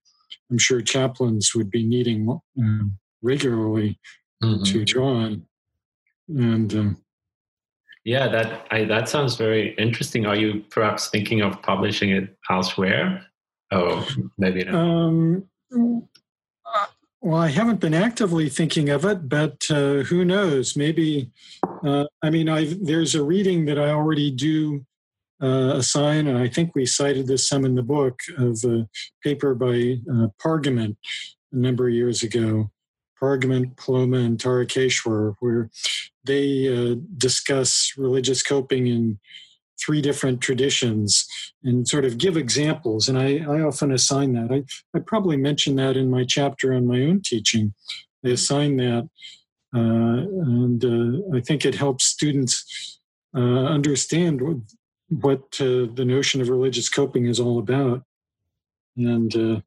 i'm 0.51 0.59
sure 0.59 0.81
chaplains 0.81 1.55
would 1.55 1.71
be 1.71 1.85
needing 1.85 2.29
uh, 2.31 2.85
regularly 3.23 3.99
mm-hmm. 4.43 4.63
to 4.63 4.85
draw 4.85 5.09
on 5.09 5.45
and 6.29 6.75
um, 6.75 7.03
yeah 8.05 8.29
that 8.29 8.67
I, 8.71 8.85
that 8.85 9.09
sounds 9.09 9.37
very 9.37 9.75
interesting 9.77 10.27
are 10.27 10.37
you 10.37 10.65
perhaps 10.71 11.09
thinking 11.09 11.41
of 11.41 11.61
publishing 11.63 12.11
it 12.11 12.37
elsewhere 12.51 13.25
oh 13.73 14.07
maybe 14.39 14.65
not. 14.65 14.75
Um, 14.75 15.49
well, 17.21 17.41
I 17.41 17.49
haven't 17.49 17.81
been 17.81 17.95
actively 17.95 18.49
thinking 18.49 18.91
of 18.91 19.05
it, 19.05 19.29
but 19.29 19.67
uh, 19.71 20.05
who 20.05 20.25
knows? 20.25 20.77
Maybe. 20.77 21.33
Uh, 21.85 22.05
I 22.23 22.31
mean, 22.31 22.49
i 22.49 22.77
there's 22.81 23.15
a 23.15 23.25
reading 23.25 23.65
that 23.67 23.79
I 23.79 23.91
already 23.91 24.31
do 24.31 24.87
uh, 25.43 25.75
assign, 25.77 26.27
and 26.27 26.39
I 26.39 26.49
think 26.49 26.75
we 26.75 26.87
cited 26.87 27.27
this 27.27 27.49
some 27.49 27.65
in 27.65 27.75
the 27.75 27.83
book 27.83 28.21
of 28.37 28.59
a 28.65 28.89
paper 29.23 29.55
by 29.55 29.97
uh, 30.13 30.29
Pargament 30.41 30.97
a 31.53 31.57
number 31.57 31.89
of 31.89 31.95
years 31.95 32.23
ago. 32.23 32.71
Pargament, 33.19 33.77
Poloma, 33.77 34.25
and 34.25 34.39
Tarakeshwar, 34.39 35.35
where 35.41 35.71
they 36.25 36.69
uh, 36.69 36.97
discuss 37.17 37.93
religious 37.97 38.43
coping 38.43 38.87
in 38.87 39.19
three 39.81 40.01
different 40.01 40.41
traditions 40.41 41.27
and 41.63 41.87
sort 41.87 42.05
of 42.05 42.19
give 42.19 42.37
examples. 42.37 43.09
And 43.09 43.19
I, 43.19 43.39
I 43.39 43.61
often 43.61 43.93
assign 43.93 44.33
that. 44.35 44.53
I, 44.53 44.65
I 44.97 45.01
probably 45.01 45.37
mentioned 45.37 45.79
that 45.79 45.97
in 45.97 46.11
my 46.11 46.25
chapter 46.25 46.75
on 46.75 46.87
my 46.87 47.01
own 47.03 47.23
teaching. 47.25 47.75
I 48.25 48.31
assign 48.31 48.77
that. 48.77 49.09
Uh, 49.75 49.79
and 49.79 50.85
uh, 50.85 51.37
I 51.37 51.41
think 51.41 51.65
it 51.65 51.75
helps 51.75 52.05
students 52.05 53.01
uh, 53.37 53.41
understand 53.67 54.41
what, 55.09 55.61
uh, 55.61 55.87
the 55.95 56.05
notion 56.07 56.41
of 56.41 56.49
religious 56.49 56.89
coping 56.89 57.27
is 57.27 57.41
all 57.41 57.59
about. 57.59 58.03
And 58.97 59.35
uh, 59.35 59.61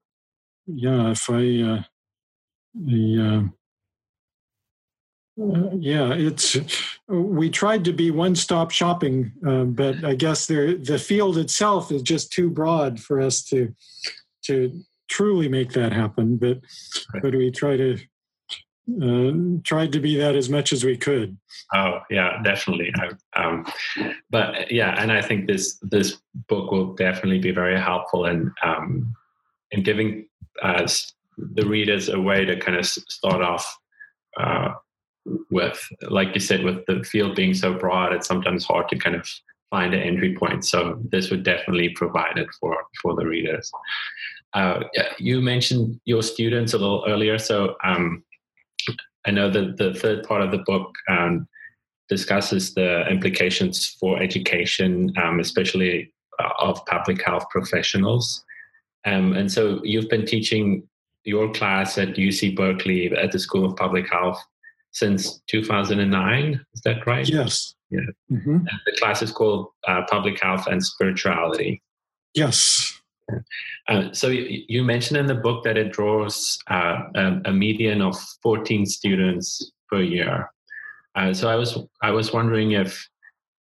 yeah, 0.67 1.11
if 1.11 1.29
I, 1.29 1.61
uh, 1.61 1.83
the, 2.73 3.49
uh, 3.49 3.49
yeah, 5.73 6.13
it's 6.13 6.57
we 7.07 7.49
tried 7.49 7.85
to 7.85 7.93
be 7.93 8.11
one-stop 8.11 8.71
shopping, 8.71 9.31
uh, 9.45 9.63
but 9.63 10.03
I 10.03 10.13
guess 10.13 10.45
there, 10.45 10.75
the 10.75 10.99
field 10.99 11.37
itself 11.37 11.91
is 11.91 12.01
just 12.01 12.31
too 12.31 12.49
broad 12.49 12.99
for 12.99 13.21
us 13.21 13.43
to 13.45 13.73
to 14.43 14.81
truly 15.09 15.47
make 15.47 15.71
that 15.73 15.93
happen. 15.93 16.37
But 16.37 16.59
right. 17.13 17.23
but 17.23 17.33
we 17.33 17.49
try 17.51 17.77
to 17.77 17.97
uh, 19.01 19.31
tried 19.63 19.91
to 19.91 19.99
be 19.99 20.17
that 20.17 20.35
as 20.35 20.49
much 20.49 20.73
as 20.73 20.83
we 20.83 20.97
could. 20.97 21.37
Oh 21.73 21.99
yeah, 22.09 22.41
definitely. 22.43 22.91
I, 22.97 23.41
um, 23.41 23.65
but 24.29 24.71
yeah, 24.71 24.95
and 25.01 25.11
I 25.11 25.21
think 25.21 25.47
this 25.47 25.77
this 25.81 26.17
book 26.47 26.71
will 26.71 26.93
definitely 26.95 27.39
be 27.39 27.51
very 27.51 27.79
helpful 27.79 28.25
in 28.25 28.51
um, 28.63 29.15
in 29.71 29.83
giving 29.83 30.27
us 30.63 31.13
the 31.37 31.65
readers 31.65 32.09
a 32.09 32.19
way 32.19 32.45
to 32.45 32.59
kind 32.59 32.77
of 32.77 32.85
start 32.85 33.41
off. 33.41 33.77
Uh, 34.37 34.73
with 35.51 35.79
like 36.09 36.33
you 36.33 36.39
said 36.39 36.63
with 36.63 36.83
the 36.87 37.03
field 37.03 37.35
being 37.35 37.53
so 37.53 37.73
broad 37.73 38.11
it's 38.11 38.27
sometimes 38.27 38.65
hard 38.65 38.89
to 38.89 38.97
kind 38.97 39.15
of 39.15 39.27
find 39.69 39.93
an 39.93 40.01
entry 40.01 40.35
point 40.35 40.65
so 40.65 40.99
this 41.11 41.29
would 41.29 41.43
definitely 41.43 41.89
provide 41.89 42.39
it 42.39 42.47
for 42.59 42.75
for 43.01 43.15
the 43.15 43.25
readers 43.25 43.71
uh, 44.53 44.83
you 45.19 45.39
mentioned 45.39 45.99
your 46.05 46.23
students 46.23 46.73
a 46.73 46.77
little 46.77 47.05
earlier 47.07 47.37
so 47.37 47.75
um, 47.83 48.23
i 49.25 49.31
know 49.31 49.49
that 49.49 49.77
the 49.77 49.93
third 49.93 50.23
part 50.23 50.41
of 50.41 50.51
the 50.51 50.59
book 50.59 50.93
um, 51.09 51.47
discusses 52.09 52.73
the 52.73 53.07
implications 53.07 53.87
for 53.99 54.21
education 54.21 55.13
um, 55.17 55.39
especially 55.39 56.11
of 56.59 56.85
public 56.85 57.21
health 57.23 57.45
professionals. 57.49 58.43
Um, 59.05 59.33
and 59.33 59.51
so 59.51 59.81
you've 59.83 60.09
been 60.09 60.25
teaching 60.25 60.87
your 61.23 61.51
class 61.51 61.97
at 61.97 62.09
UC 62.09 62.55
Berkeley 62.55 63.11
at 63.15 63.31
the 63.31 63.39
School 63.39 63.65
of 63.65 63.75
Public 63.75 64.09
Health 64.11 64.41
since 64.91 65.41
2009. 65.47 66.65
Is 66.73 66.81
that 66.81 67.05
right? 67.05 67.27
Yes. 67.27 67.75
Yeah. 67.89 67.99
Mm-hmm. 68.31 68.59
the 68.85 68.97
class 68.99 69.21
is 69.21 69.31
called 69.31 69.67
uh, 69.87 70.03
Public 70.09 70.41
Health 70.41 70.67
and 70.67 70.83
Spirituality. 70.83 71.81
Yes. 72.33 73.00
Uh, 73.87 74.11
so 74.11 74.27
you, 74.27 74.63
you, 74.67 74.83
mentioned 74.83 75.19
in 75.19 75.25
the 75.25 75.35
book 75.35 75.63
that 75.63 75.77
it 75.77 75.91
draws 75.91 76.57
uh, 76.69 77.03
a, 77.15 77.41
a, 77.45 77.51
median 77.51 78.01
of 78.01 78.17
14 78.43 78.85
students 78.85 79.71
per 79.89 80.01
year. 80.01 80.49
Uh, 81.15 81.33
so 81.33 81.49
I 81.49 81.55
was 81.55 81.77
I 82.01 82.11
was 82.11 82.31
wondering 82.31 82.71
if 82.71 83.07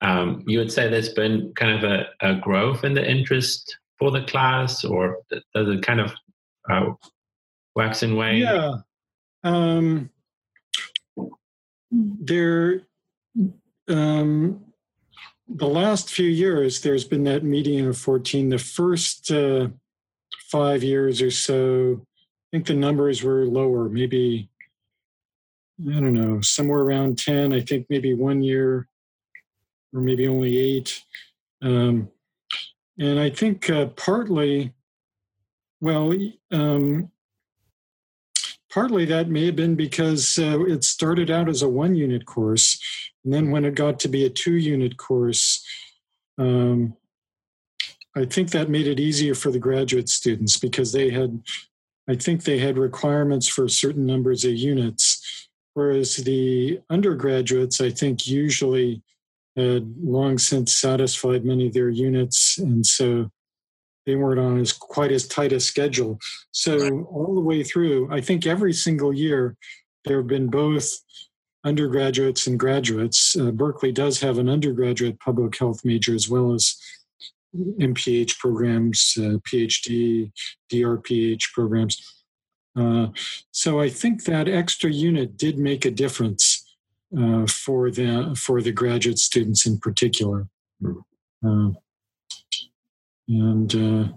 um, 0.00 0.44
you 0.46 0.58
would 0.58 0.72
say 0.72 0.88
there's 0.88 1.12
been 1.12 1.52
kind 1.54 1.72
of 1.72 1.90
a, 1.90 2.06
a, 2.20 2.34
growth 2.36 2.84
in 2.84 2.94
the 2.94 3.08
interest 3.08 3.76
for 3.98 4.10
the 4.10 4.22
class, 4.24 4.84
or 4.84 5.18
does 5.30 5.68
it 5.68 5.82
kind 5.82 6.00
of 6.00 6.12
uh, 6.70 6.90
wax 7.74 8.02
and 8.02 8.16
wane? 8.16 8.42
Yeah. 8.42 8.74
Um, 9.44 10.10
there, 11.90 12.82
um, 13.88 14.64
the 15.48 15.68
last 15.68 16.10
few 16.10 16.28
years, 16.28 16.80
there's 16.80 17.04
been 17.04 17.24
that 17.24 17.44
median 17.44 17.88
of 17.88 17.98
14. 17.98 18.48
The 18.48 18.58
first 18.58 19.30
uh, 19.30 19.68
five 20.50 20.82
years 20.82 21.22
or 21.22 21.30
so, 21.30 22.00
I 22.02 22.56
think 22.56 22.66
the 22.66 22.74
numbers 22.74 23.22
were 23.22 23.44
lower, 23.44 23.88
maybe, 23.88 24.50
I 25.80 26.00
don't 26.00 26.14
know, 26.14 26.40
somewhere 26.40 26.80
around 26.80 27.18
10. 27.18 27.52
I 27.52 27.60
think 27.60 27.86
maybe 27.88 28.14
one 28.14 28.42
year 28.42 28.88
or 29.94 30.00
maybe 30.00 30.26
only 30.26 30.58
eight. 30.58 31.02
Um, 31.62 32.08
and 32.98 33.20
I 33.20 33.30
think 33.30 33.70
uh, 33.70 33.86
partly, 33.86 34.74
well, 35.80 36.12
um, 36.50 37.10
partly 38.70 39.04
that 39.06 39.28
may 39.28 39.46
have 39.46 39.56
been 39.56 39.76
because 39.76 40.38
uh, 40.38 40.64
it 40.64 40.82
started 40.82 41.30
out 41.30 41.48
as 41.48 41.62
a 41.62 41.68
one 41.68 41.94
unit 41.94 42.26
course. 42.26 42.80
And 43.26 43.34
then 43.34 43.50
when 43.50 43.64
it 43.64 43.74
got 43.74 43.98
to 44.00 44.08
be 44.08 44.24
a 44.24 44.30
two 44.30 44.54
unit 44.54 44.96
course, 44.96 45.66
um, 46.38 46.96
I 48.16 48.24
think 48.24 48.50
that 48.50 48.70
made 48.70 48.86
it 48.86 49.00
easier 49.00 49.34
for 49.34 49.50
the 49.50 49.58
graduate 49.58 50.08
students 50.08 50.58
because 50.58 50.92
they 50.92 51.10
had, 51.10 51.42
I 52.08 52.14
think 52.14 52.44
they 52.44 52.58
had 52.58 52.78
requirements 52.78 53.48
for 53.48 53.66
certain 53.66 54.06
numbers 54.06 54.44
of 54.44 54.52
units. 54.52 55.48
Whereas 55.74 56.16
the 56.16 56.80
undergraduates, 56.88 57.80
I 57.80 57.90
think, 57.90 58.28
usually 58.28 59.02
had 59.56 59.92
long 60.00 60.38
since 60.38 60.76
satisfied 60.76 61.44
many 61.44 61.66
of 61.66 61.74
their 61.74 61.90
units. 61.90 62.58
And 62.58 62.86
so 62.86 63.28
they 64.06 64.14
weren't 64.14 64.38
on 64.38 64.60
as 64.60 64.72
quite 64.72 65.10
as 65.10 65.26
tight 65.26 65.52
a 65.52 65.58
schedule. 65.58 66.20
So 66.52 67.00
all 67.10 67.34
the 67.34 67.40
way 67.40 67.64
through, 67.64 68.08
I 68.12 68.20
think 68.20 68.46
every 68.46 68.72
single 68.72 69.12
year 69.12 69.56
there 70.04 70.18
have 70.18 70.28
been 70.28 70.46
both 70.46 71.00
undergraduates 71.64 72.46
and 72.46 72.58
graduates. 72.58 73.36
Uh, 73.36 73.50
Berkeley 73.50 73.92
does 73.92 74.20
have 74.20 74.38
an 74.38 74.48
undergraduate 74.48 75.18
public 75.18 75.58
health 75.58 75.84
major 75.84 76.14
as 76.14 76.28
well 76.28 76.52
as 76.52 76.76
MPH 77.56 78.38
programs, 78.38 79.14
uh, 79.18 79.38
PhD, 79.48 80.30
DRPH 80.72 81.52
programs. 81.52 82.16
Uh, 82.76 83.08
so 83.52 83.80
I 83.80 83.88
think 83.88 84.24
that 84.24 84.48
extra 84.48 84.90
unit 84.90 85.36
did 85.36 85.58
make 85.58 85.84
a 85.84 85.90
difference 85.90 86.62
uh, 87.16 87.46
for 87.46 87.90
the 87.90 88.36
for 88.38 88.60
the 88.60 88.72
graduate 88.72 89.18
students 89.18 89.64
in 89.66 89.78
particular. 89.78 90.48
Uh, 90.84 91.70
and 93.28 93.74
uh, 93.74 94.08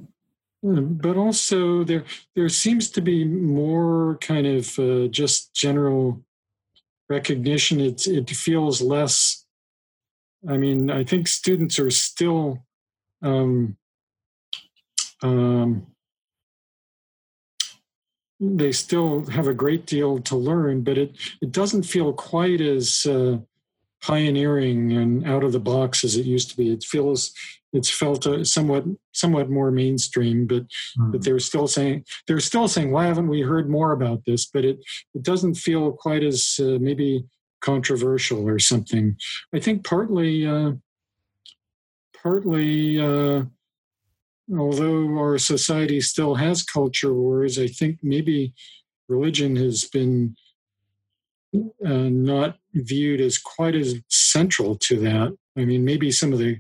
but 0.62 1.16
also 1.16 1.84
there 1.86 2.04
there 2.36 2.50
seems 2.50 2.90
to 2.90 3.02
be 3.02 3.24
more 3.24 4.18
kind 4.20 4.46
of 4.46 5.12
just 5.12 5.54
general 5.54 6.22
recognition. 7.10 7.80
It 7.80 8.08
it 8.08 8.30
feels 8.30 8.82
less. 8.82 9.46
I 10.48 10.58
mean, 10.58 10.90
I 10.90 11.04
think 11.04 11.28
students 11.28 11.80
are 11.80 11.92
still. 11.92 12.64
Um, 13.22 13.78
um, 15.22 15.88
they 18.40 18.72
still 18.72 19.26
have 19.26 19.48
a 19.48 19.54
great 19.54 19.86
deal 19.86 20.20
to 20.20 20.36
learn, 20.38 20.82
but 20.82 20.98
it, 20.98 21.18
it 21.42 21.52
doesn't 21.52 21.84
feel 21.84 22.14
quite 22.14 22.62
as 22.62 23.06
uh, 23.06 23.38
pioneering 24.02 24.94
and 24.94 25.28
out 25.28 25.44
of 25.44 25.52
the 25.52 25.60
box 25.60 26.06
as 26.06 26.16
it 26.16 26.26
used 26.26 26.50
to 26.52 26.58
be. 26.58 26.72
It 26.72 26.84
feels 26.84 27.34
it's 27.74 27.90
felt 27.90 28.26
uh, 28.26 28.44
somewhat 28.44 28.86
somewhat 29.14 29.50
more 29.50 29.72
mainstream, 29.72 30.48
but 30.48 30.64
mm. 30.98 31.12
but 31.12 31.24
they're 31.24 31.40
still 31.40 31.68
saying 31.68 32.06
they're 32.28 32.40
still 32.40 32.68
saying 32.68 32.92
why 32.92 33.06
haven't 33.06 33.28
we 33.28 33.42
heard 33.42 33.70
more 33.70 33.92
about 33.92 34.26
this? 34.26 34.46
But 34.46 34.66
it 34.66 34.80
it 35.14 35.24
doesn't 35.24 35.56
feel 35.56 35.92
quite 35.92 36.24
as 36.24 36.60
uh, 36.60 36.78
maybe 36.80 37.26
controversial 37.62 38.48
or 38.48 38.60
something. 38.60 39.18
I 39.54 39.60
think 39.60 39.86
partly 39.86 40.48
uh, 40.48 40.74
partly 42.22 43.00
uh, 43.00 43.44
although 44.58 45.18
our 45.18 45.38
society 45.38 46.02
still 46.02 46.36
has 46.36 46.64
culture 46.64 47.14
wars, 47.14 47.60
I 47.60 47.68
think 47.68 48.00
maybe 48.02 48.54
religion 49.08 49.56
has 49.58 49.86
been 49.86 50.36
uh, 51.54 52.10
not 52.10 52.58
viewed 52.74 53.22
as 53.22 53.38
quite 53.38 53.76
as 53.76 53.96
central 54.08 54.76
to 54.78 55.00
that. 55.00 55.36
I 55.58 55.66
mean, 55.66 55.84
maybe 55.84 56.12
some 56.12 56.32
of 56.32 56.40
the 56.40 56.60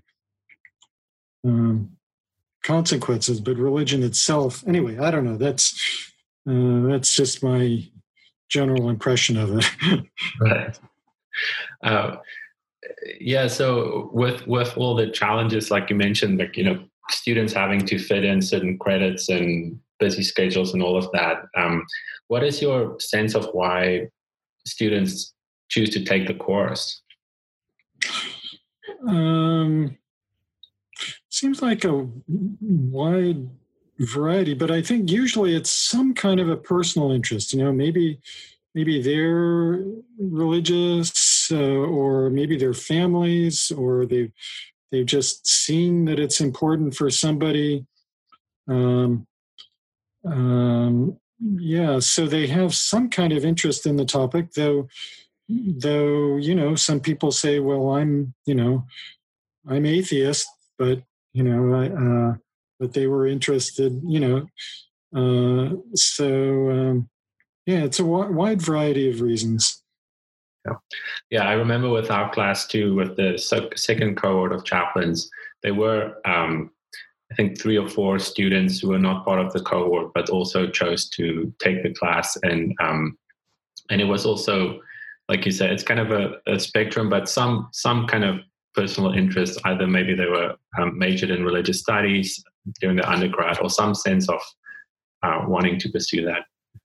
um, 1.46 1.92
consequences, 2.64 3.40
but 3.40 3.58
religion 3.58 4.04
itself, 4.04 4.64
anyway, 4.68 4.98
I 4.98 5.12
don't 5.12 5.26
know. 5.26 5.38
That's 5.38 5.74
uh, 6.50 6.88
that's 6.88 7.14
just 7.14 7.44
my 7.44 7.88
general 8.50 8.90
impression 8.90 9.38
of 9.38 9.58
it. 9.58 10.06
right. 10.42 10.80
Uh, 11.84 12.18
yeah. 13.20 13.48
So 13.48 14.10
with 14.14 14.46
with 14.48 14.76
all 14.78 14.96
the 14.96 15.10
challenges, 15.10 15.72
like 15.72 15.90
you 15.90 15.96
mentioned, 15.96 16.40
like 16.40 16.58
you 16.58 16.64
know, 16.64 16.84
students 17.10 17.54
having 17.54 17.86
to 17.86 18.00
fit 18.00 18.24
in 18.24 18.42
certain 18.42 18.78
credits 18.78 19.30
and 19.30 19.80
busy 20.00 20.24
schedules 20.24 20.74
and 20.74 20.82
all 20.82 20.98
of 20.98 21.12
that. 21.12 21.44
Um, 21.56 21.86
what 22.28 22.44
is 22.44 22.62
your 22.62 23.00
sense 23.00 23.36
of 23.36 23.46
why 23.54 24.08
students 24.66 25.34
choose 25.70 25.90
to 25.92 26.04
take 26.04 26.28
the 26.28 26.34
course? 26.34 27.02
Um, 29.08 29.98
seems 31.30 31.62
like 31.62 31.86
a 31.86 32.08
wide 32.28 33.50
variety, 34.00 34.54
but 34.54 34.72
I 34.72 34.82
think 34.82 35.12
usually 35.12 35.56
it's 35.56 35.72
some 35.72 36.14
kind 36.14 36.40
of 36.40 36.50
a 36.50 36.58
personal 36.58 37.12
interest. 37.12 37.54
You 37.54 37.64
know, 37.64 37.72
maybe 37.72 38.20
maybe 38.74 39.02
they're 39.02 39.84
religious, 40.18 41.52
uh, 41.52 41.58
or 41.58 42.30
maybe 42.30 42.58
their 42.58 42.74
families, 42.74 43.72
or 43.72 44.06
they've 44.06 44.32
they've 44.92 45.06
just 45.06 45.48
seen 45.48 46.06
that 46.06 46.20
it's 46.20 46.42
important 46.42 46.96
for 46.96 47.10
somebody. 47.10 47.86
Um, 48.68 49.28
um, 50.26 51.18
yeah, 51.40 52.00
so 52.00 52.28
they 52.28 52.48
have 52.48 52.76
some 52.76 53.10
kind 53.10 53.34
of 53.34 53.46
interest 53.46 53.86
in 53.86 53.96
the 53.96 54.06
topic, 54.06 54.54
though. 54.54 54.88
Though 55.50 56.38
you 56.38 56.54
know, 56.56 56.76
some 56.76 57.00
people 57.00 57.32
say, 57.32 57.60
"Well, 57.60 57.90
I'm 57.90 58.34
you 58.46 58.56
know, 58.56 58.86
I'm 59.68 59.86
atheist," 59.86 60.48
but 60.78 61.04
you 61.34 61.44
know, 61.44 61.74
uh, 61.74 62.38
but 62.80 62.94
they 62.94 63.08
were 63.08 63.28
interested. 63.28 64.02
You 64.06 64.20
know, 64.20 64.48
uh, 65.16 65.76
so 65.96 66.70
um, 66.70 67.10
yeah, 67.66 67.84
it's 67.84 68.00
a 68.00 68.04
w- 68.04 68.32
wide 68.32 68.62
variety 68.62 69.10
of 69.10 69.22
reasons. 69.22 69.84
Yeah. 70.66 70.74
yeah, 71.30 71.48
I 71.48 71.54
remember 71.54 71.90
with 71.90 72.12
our 72.12 72.32
class 72.34 72.68
too, 72.68 72.94
with 72.94 73.16
the 73.16 73.38
second 73.76 74.18
cohort 74.18 74.52
of 74.52 74.66
chaplains, 74.66 75.30
they 75.64 75.72
were 75.72 76.16
um, 76.26 76.72
I 77.32 77.36
think 77.36 77.60
three 77.60 77.78
or 77.78 77.88
four 77.88 78.18
students 78.20 78.80
who 78.80 78.90
were 78.90 79.00
not 79.00 79.24
part 79.24 79.40
of 79.40 79.54
the 79.54 79.62
cohort, 79.62 80.14
but 80.14 80.30
also 80.30 80.68
chose 80.68 81.08
to 81.10 81.54
take 81.60 81.84
the 81.84 81.94
class. 81.94 82.38
And 82.44 82.76
um, 82.80 83.18
and 83.90 84.02
it 84.02 84.06
was 84.06 84.26
also, 84.26 84.80
like 85.28 85.46
you 85.46 85.52
said, 85.52 85.72
it's 85.72 85.84
kind 85.84 86.00
of 86.00 86.12
a, 86.12 86.34
a, 86.48 86.60
spectrum, 86.60 87.10
but 87.10 87.30
some 87.30 87.70
some 87.72 88.08
kind 88.08 88.24
of 88.24 88.40
personal 88.80 89.12
interest. 89.14 89.60
Either 89.66 89.88
maybe 89.88 90.14
they 90.16 90.26
were 90.26 90.56
um, 90.80 90.98
majored 90.98 91.32
in 91.32 91.44
religious 91.44 91.80
studies 91.80 92.44
during 92.80 92.96
the 92.96 93.10
undergrad, 93.10 93.60
or 93.62 93.70
some 93.70 93.94
sense 93.94 94.30
of 94.30 94.42
uh, 95.24 95.42
wanting 95.48 95.80
to 95.80 95.90
pursue 95.90 96.24
that 96.26 96.44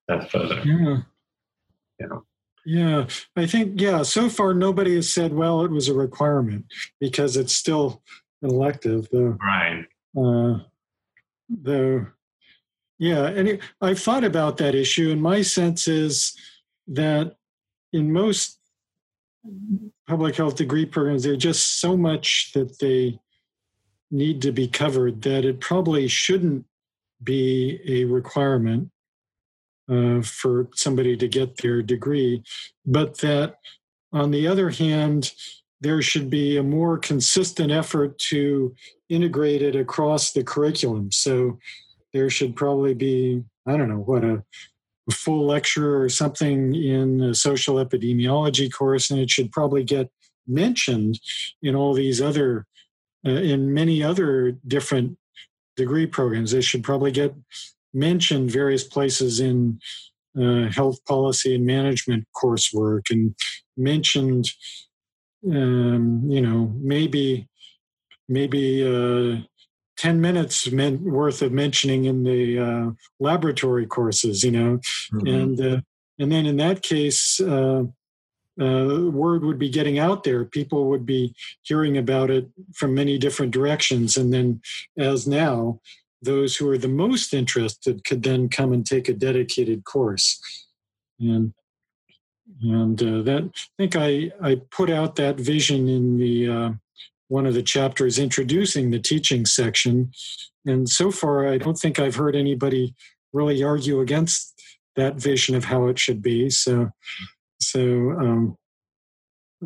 that 0.09 0.31
further. 0.31 0.61
Yeah. 0.65 0.97
Yeah. 2.01 2.19
Yeah, 2.67 3.07
I 3.37 3.45
think 3.45 3.79
yeah. 3.79 4.03
So 4.03 4.31
far, 4.31 4.55
nobody 4.55 4.95
has 4.95 5.13
said, 5.13 5.35
"Well, 5.35 5.67
it 5.67 5.71
was 5.71 5.89
a 5.89 5.95
requirement," 5.95 6.65
because 6.99 7.37
it's 7.37 7.55
still 7.55 8.03
an 8.41 8.49
elective. 8.51 9.07
Though. 9.13 9.37
Right. 9.39 9.85
Uh, 10.17 10.61
though, 11.51 12.07
yeah, 12.99 13.27
and 13.27 13.49
it, 13.49 13.61
I've 13.83 14.01
thought 14.01 14.25
about 14.25 14.57
that 14.57 14.75
issue, 14.75 15.11
and 15.11 15.21
my 15.21 15.43
sense 15.43 15.87
is 15.87 16.35
that 16.87 17.37
in 17.93 18.11
most 18.11 18.59
public 20.07 20.37
health 20.37 20.57
degree 20.57 20.87
programs, 20.87 21.25
there's 21.25 21.39
just 21.39 21.81
so 21.81 21.97
much 21.97 22.51
that 22.55 22.79
they 22.79 23.19
need 24.11 24.43
to 24.43 24.53
be 24.53 24.69
covered, 24.69 25.23
that 25.23 25.45
it 25.45 25.61
probably 25.61 26.09
shouldn't 26.09 26.65
be 27.23 27.81
a 27.87 28.05
requirement 28.05 28.91
uh, 29.91 30.23
for 30.23 30.69
somebody 30.75 31.17
to 31.17 31.29
get 31.29 31.59
their 31.59 31.83
degree, 31.83 32.43
but 32.87 33.19
that 33.19 33.59
on 34.13 34.31
the 34.31 34.47
other 34.47 34.71
hand, 34.71 35.33
there 35.81 36.01
should 36.01 36.31
be 36.31 36.57
a 36.57 36.63
more 36.63 36.97
consistent 36.97 37.71
effort 37.71 38.19
to 38.19 38.75
integrate 39.09 39.61
it 39.61 39.77
across 39.77 40.33
the 40.33 40.43
curriculum. 40.43 41.11
So 41.13 41.59
there 42.13 42.31
should 42.31 42.57
probably 42.57 42.95
be, 42.95 43.43
I 43.67 43.77
don't 43.77 43.89
know, 43.89 43.99
what 43.99 44.25
a, 44.25 44.35
a 44.35 44.43
full 45.13 45.47
lecture 45.47 46.03
or 46.03 46.09
something 46.09 46.75
in 46.75 47.21
a 47.21 47.35
social 47.35 47.77
epidemiology 47.77 48.73
course, 48.73 49.11
and 49.11 49.21
it 49.21 49.31
should 49.31 49.53
probably 49.53 49.85
get 49.85 50.11
mentioned 50.47 51.19
in 51.63 51.75
all 51.75 51.95
these 51.95 52.21
other, 52.21 52.67
uh, 53.27 53.31
in 53.31 53.73
many 53.75 54.03
other 54.03 54.53
different 54.67 55.17
degree 55.77 56.07
programs. 56.07 56.53
It 56.53 56.65
should 56.65 56.83
probably 56.83 57.11
get 57.11 57.35
mentioned 57.93 58.51
various 58.51 58.85
places 58.85 59.41
in 59.41 59.79
uh, 60.41 60.69
health 60.69 61.05
policy 61.05 61.55
and 61.55 61.65
management 61.65 62.27
coursework 62.35 63.03
and 63.11 63.35
mentioned 63.77 64.49
um, 65.51 66.23
you 66.27 66.41
know 66.41 66.73
maybe 66.81 67.49
maybe 68.29 68.83
uh, 68.83 69.39
10 69.97 70.21
minutes 70.21 70.71
meant 70.71 71.01
worth 71.03 71.43
of 71.43 71.53
mentioning 71.53 72.05
in 72.05 72.25
the 72.25 72.59
uh, 72.59 72.91
laboratory 73.21 73.87
courses 73.87 74.43
you 74.43 74.51
know? 74.51 74.81
Mm-hmm. 75.13 75.27
and 75.27 75.61
uh, 75.61 75.81
and 76.19 76.31
then 76.31 76.47
in 76.47 76.57
that 76.59 76.83
case 76.83 77.41
uh, 77.41 77.85
uh, 78.61 79.11
word 79.11 79.45
would 79.45 79.59
be 79.59 79.69
getting 79.69 79.99
out 79.99 80.23
there. 80.23 80.45
People 80.45 80.89
would 80.91 81.05
be 81.05 81.35
hearing 81.63 81.99
about 81.99 82.31
it 82.31 82.49
from 82.75 82.95
many 82.95 83.19
different 83.19 83.53
directions. 83.53 84.17
And 84.17 84.33
then 84.33 84.61
as 84.97 85.27
now 85.27 85.81
those 86.23 86.57
who 86.57 86.69
are 86.71 86.79
the 86.79 86.89
most 86.89 87.35
interested 87.35 88.05
could 88.05 88.23
then 88.23 88.49
come 88.49 88.73
and 88.73 88.87
take 88.87 89.09
a 89.09 89.15
dedicated 89.15 89.85
course. 89.85 90.41
And 91.19 91.53
and 92.63 93.03
uh, 93.03 93.23
that 93.23 93.51
I 93.55 93.69
think 93.79 93.97
I 93.97 94.31
I 94.41 94.61
put 94.71 94.91
out 94.91 95.17
that 95.17 95.41
vision 95.41 95.89
in 95.89 96.19
the 96.19 96.49
uh, 96.49 96.71
one 97.29 97.47
of 97.47 97.55
the 97.55 97.63
chapters 97.63 98.19
introducing 98.19 98.91
the 98.91 98.99
teaching 99.01 99.47
section, 99.47 100.11
and 100.67 100.89
so 100.89 101.11
far 101.11 101.49
I 101.49 101.59
don't 101.59 101.79
think 101.79 101.99
I've 101.99 102.17
heard 102.17 102.37
anybody 102.37 102.95
really 103.33 103.63
argue 103.63 104.01
against 104.01 104.53
that 104.97 105.17
vision 105.17 105.55
of 105.55 105.65
how 105.65 105.89
it 105.89 105.99
should 105.99 106.23
be. 106.23 106.51
So 106.51 106.91
so 107.61 107.81
um, 108.13 108.57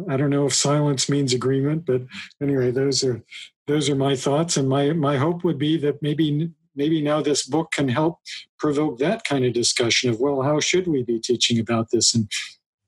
I 0.08 0.16
don't 0.16 0.30
know 0.30 0.46
if 0.46 0.54
silence 0.54 1.08
means 1.08 1.32
agreement, 1.32 1.84
but 1.86 2.02
anyway, 2.42 2.70
those 2.70 3.02
are 3.04 3.22
those 3.66 3.90
are 3.90 3.94
my 3.94 4.16
thoughts, 4.16 4.56
and 4.56 4.68
my 4.68 4.92
my 4.92 5.16
hope 5.16 5.44
would 5.44 5.58
be 5.58 5.76
that 5.78 6.02
maybe 6.02 6.50
maybe 6.74 7.02
now 7.02 7.20
this 7.20 7.46
book 7.46 7.72
can 7.72 7.88
help 7.88 8.18
provoke 8.58 8.98
that 8.98 9.24
kind 9.24 9.44
of 9.44 9.52
discussion 9.52 10.10
of 10.10 10.20
well, 10.20 10.42
how 10.42 10.60
should 10.60 10.86
we 10.86 11.02
be 11.02 11.18
teaching 11.18 11.58
about 11.58 11.90
this? 11.90 12.14
And 12.14 12.30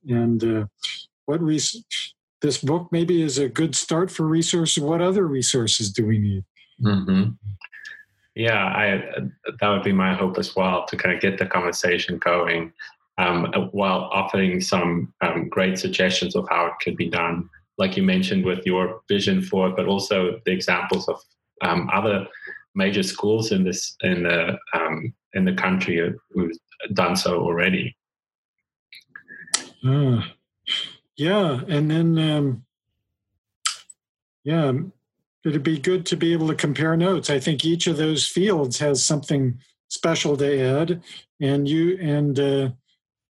and 0.09 0.45
uh, 0.45 0.67
what 1.27 1.43
res- 1.43 1.85
this 2.43 2.59
book 2.59 2.89
maybe 2.91 3.23
is 3.23 3.39
a 3.39 3.49
good 3.49 3.75
start 3.75 4.11
for 4.11 4.27
resources. 4.27 4.83
What 4.83 5.01
other 5.01 5.27
resources 5.27 5.93
do 5.93 6.07
we 6.07 6.19
need? 6.19 6.45
Mm-hmm. 6.83 7.31
Yeah, 8.35 8.65
I 8.65 9.03
that 9.61 9.69
would 9.69 9.83
be 9.83 9.93
my 9.93 10.15
hope 10.15 10.39
as 10.39 10.55
well 10.57 10.87
to 10.87 10.97
kind 10.97 11.15
of 11.15 11.21
get 11.21 11.39
the 11.39 11.47
conversation 11.47 12.19
going, 12.19 12.73
um, 13.19 13.53
while 13.73 14.09
offering 14.13 14.61
some 14.61 15.13
um, 15.21 15.49
great 15.49 15.79
suggestions 15.79 16.35
of 16.37 16.49
how 16.49 16.67
it 16.67 16.73
could 16.83 16.97
be 16.97 17.09
done, 17.09 17.49
like 17.77 17.97
you 17.97 18.03
mentioned 18.03 18.45
with 18.45 18.65
your 18.65 19.03
vision 19.09 19.43
for 19.43 19.69
it, 19.69 19.77
but 19.77 19.87
also 19.87 20.41
the 20.47 20.53
examples 20.53 21.09
of 21.09 21.21
um, 21.61 21.91
other 21.93 22.27
major 22.75 23.03
schools 23.03 23.53
in 23.53 23.65
this 23.65 23.97
in 24.03 24.23
the 24.23 24.57
um, 24.75 25.13
in 25.35 25.45
the 25.45 25.55
country 25.55 26.15
who've 26.31 26.57
done 26.95 27.17
so 27.17 27.41
already. 27.41 27.95
Uh, 29.87 30.23
yeah, 31.21 31.61
and 31.69 31.91
then 31.91 32.19
um, 32.19 32.65
yeah, 34.43 34.73
it'd 35.45 35.63
be 35.63 35.79
good 35.79 36.07
to 36.07 36.17
be 36.17 36.33
able 36.33 36.49
to 36.49 36.55
compare 36.55 36.97
notes. 36.97 37.29
I 37.29 37.39
think 37.39 37.63
each 37.63 37.87
of 37.87 37.99
those 37.99 38.27
fields 38.27 38.79
has 38.79 39.05
something 39.05 39.59
special 39.89 40.35
to 40.39 40.81
add, 40.81 41.03
and 41.39 41.69
you 41.69 41.99
and 42.01 42.41
uh, 42.41 42.71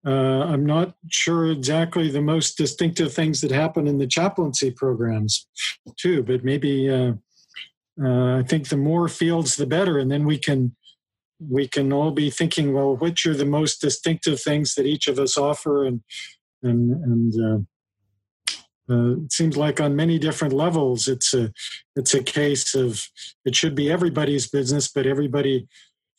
uh, 0.05 0.43
I'm 0.51 0.65
not 0.65 0.95
sure 1.09 1.49
exactly 1.49 2.11
the 2.11 2.21
most 2.21 2.57
distinctive 2.57 3.13
things 3.13 3.39
that 3.39 3.51
happen 3.51 3.87
in 3.87 3.99
the 3.99 4.07
chaplaincy 4.07 4.69
programs, 4.69 5.47
too. 5.97 6.23
But 6.23 6.43
maybe 6.43 6.89
uh, 6.89 7.13
uh, 8.03 8.39
I 8.39 8.43
think 8.43 8.67
the 8.67 8.75
more 8.75 9.07
fields, 9.07 9.55
the 9.55 9.65
better, 9.65 9.97
and 9.97 10.11
then 10.11 10.25
we 10.25 10.37
can 10.37 10.75
we 11.39 11.69
can 11.69 11.93
all 11.93 12.11
be 12.11 12.29
thinking, 12.31 12.73
well, 12.73 12.97
which 12.97 13.25
are 13.25 13.33
the 13.33 13.45
most 13.45 13.79
distinctive 13.79 14.41
things 14.41 14.75
that 14.75 14.85
each 14.85 15.07
of 15.07 15.19
us 15.19 15.37
offer, 15.37 15.85
and 15.85 16.01
and 16.61 16.91
and 16.91 17.65
uh, 18.89 19.17
it 19.23 19.31
seems 19.31 19.57
like 19.57 19.81
on 19.81 19.95
many 19.95 20.17
different 20.17 20.53
levels, 20.53 21.07
it's 21.07 21.33
a 21.33 21.51
it's 21.95 22.13
a 22.13 22.23
case 22.23 22.73
of 22.73 23.07
it 23.45 23.55
should 23.55 23.75
be 23.75 23.91
everybody's 23.91 24.47
business, 24.47 24.87
but 24.87 25.05
everybody 25.05 25.67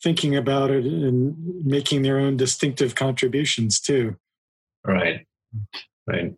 thinking 0.03 0.35
about 0.35 0.71
it 0.71 0.85
and 0.85 1.35
making 1.65 2.03
their 2.03 2.19
own 2.19 2.37
distinctive 2.37 2.95
contributions 2.95 3.79
too. 3.79 4.15
Right, 4.85 5.25
right. 6.07 6.33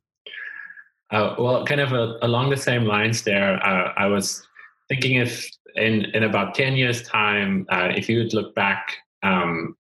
Uh, 1.12 1.36
well, 1.38 1.66
kind 1.66 1.82
of 1.82 1.92
a, 1.92 2.18
along 2.22 2.50
the 2.50 2.58
same 2.58 2.86
lines 2.86 3.24
there, 3.24 3.64
uh, 3.66 3.94
I 3.98 4.08
was 4.08 4.48
thinking 4.88 5.18
if 5.18 5.50
in 5.76 6.06
in 6.14 6.24
about 6.24 6.56
ten 6.56 6.76
years' 6.76 7.04
time, 7.04 7.66
uh, 7.70 7.90
if 7.96 8.08
you 8.08 8.20
would 8.20 8.34
look 8.34 8.56
back 8.56 8.96
um, 9.22 9.76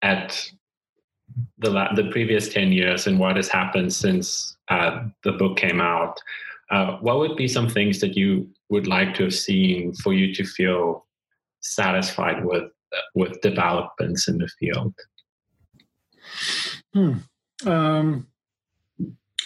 at 0.00 0.50
the 1.58 1.70
the 1.94 2.08
previous 2.10 2.48
ten 2.48 2.72
years 2.72 3.06
and 3.06 3.18
what 3.18 3.36
has 3.36 3.48
happened 3.48 3.92
since 3.92 4.56
uh, 4.72 5.04
the 5.24 5.32
book 5.32 5.56
came 5.56 5.80
out, 5.80 6.14
uh, 6.70 6.96
what 7.00 7.18
would 7.18 7.36
be 7.36 7.48
some 7.48 7.68
things 7.68 8.00
that 8.00 8.16
you 8.16 8.48
would 8.70 8.86
like 8.86 9.14
to 9.14 9.24
have 9.24 9.34
seen 9.34 9.92
for 10.02 10.12
you 10.14 10.34
to 10.34 10.44
feel 10.44 11.06
satisfied 11.60 12.44
with 12.44 12.64
with 13.14 13.40
developments 13.40 14.28
in 14.28 14.38
the 14.38 14.48
field? 14.58 14.94
Hmm. 16.94 17.14
Um, 17.66 18.26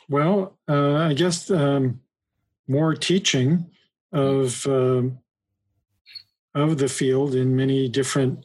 well, 0.09 0.59
uh, 0.69 0.97
I 1.11 1.15
guess 1.15 1.51
um, 1.51 2.01
more 2.69 2.95
teaching 2.95 3.71
of 4.13 4.67
uh, 4.67 5.03
of 6.55 6.79
the 6.79 6.89
field 6.89 7.35
in 7.35 7.57
many 7.57 7.89
different 7.89 8.45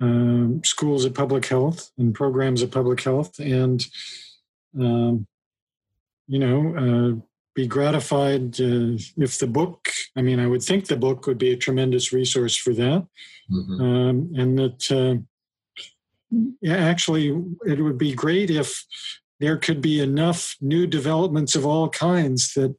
um, 0.00 0.62
schools 0.64 1.04
of 1.04 1.14
public 1.14 1.46
health 1.46 1.90
and 1.98 2.14
programs 2.14 2.62
of 2.62 2.70
public 2.70 3.02
health, 3.02 3.38
and 3.38 3.84
um, 4.78 5.26
you 6.30 6.38
know, 6.38 6.58
uh, 6.82 7.20
be 7.56 7.66
gratified 7.66 8.60
uh, 8.60 8.94
if 9.16 9.38
the 9.38 9.48
book. 9.48 9.88
I 10.16 10.22
mean, 10.22 10.38
I 10.38 10.46
would 10.46 10.62
think 10.62 10.86
the 10.86 10.96
book 10.96 11.26
would 11.26 11.38
be 11.38 11.52
a 11.52 11.56
tremendous 11.56 12.12
resource 12.12 12.56
for 12.56 12.72
that, 12.74 13.06
mm-hmm. 13.52 13.80
um, 13.80 14.32
and 14.36 14.58
that. 14.58 14.80
Uh, 14.90 15.22
yeah, 16.60 16.76
actually, 16.76 17.36
it 17.66 17.80
would 17.80 17.98
be 17.98 18.14
great 18.14 18.50
if 18.50 18.84
there 19.40 19.56
could 19.56 19.80
be 19.80 20.00
enough 20.00 20.54
new 20.60 20.86
developments 20.86 21.56
of 21.56 21.66
all 21.66 21.88
kinds 21.88 22.54
that 22.54 22.72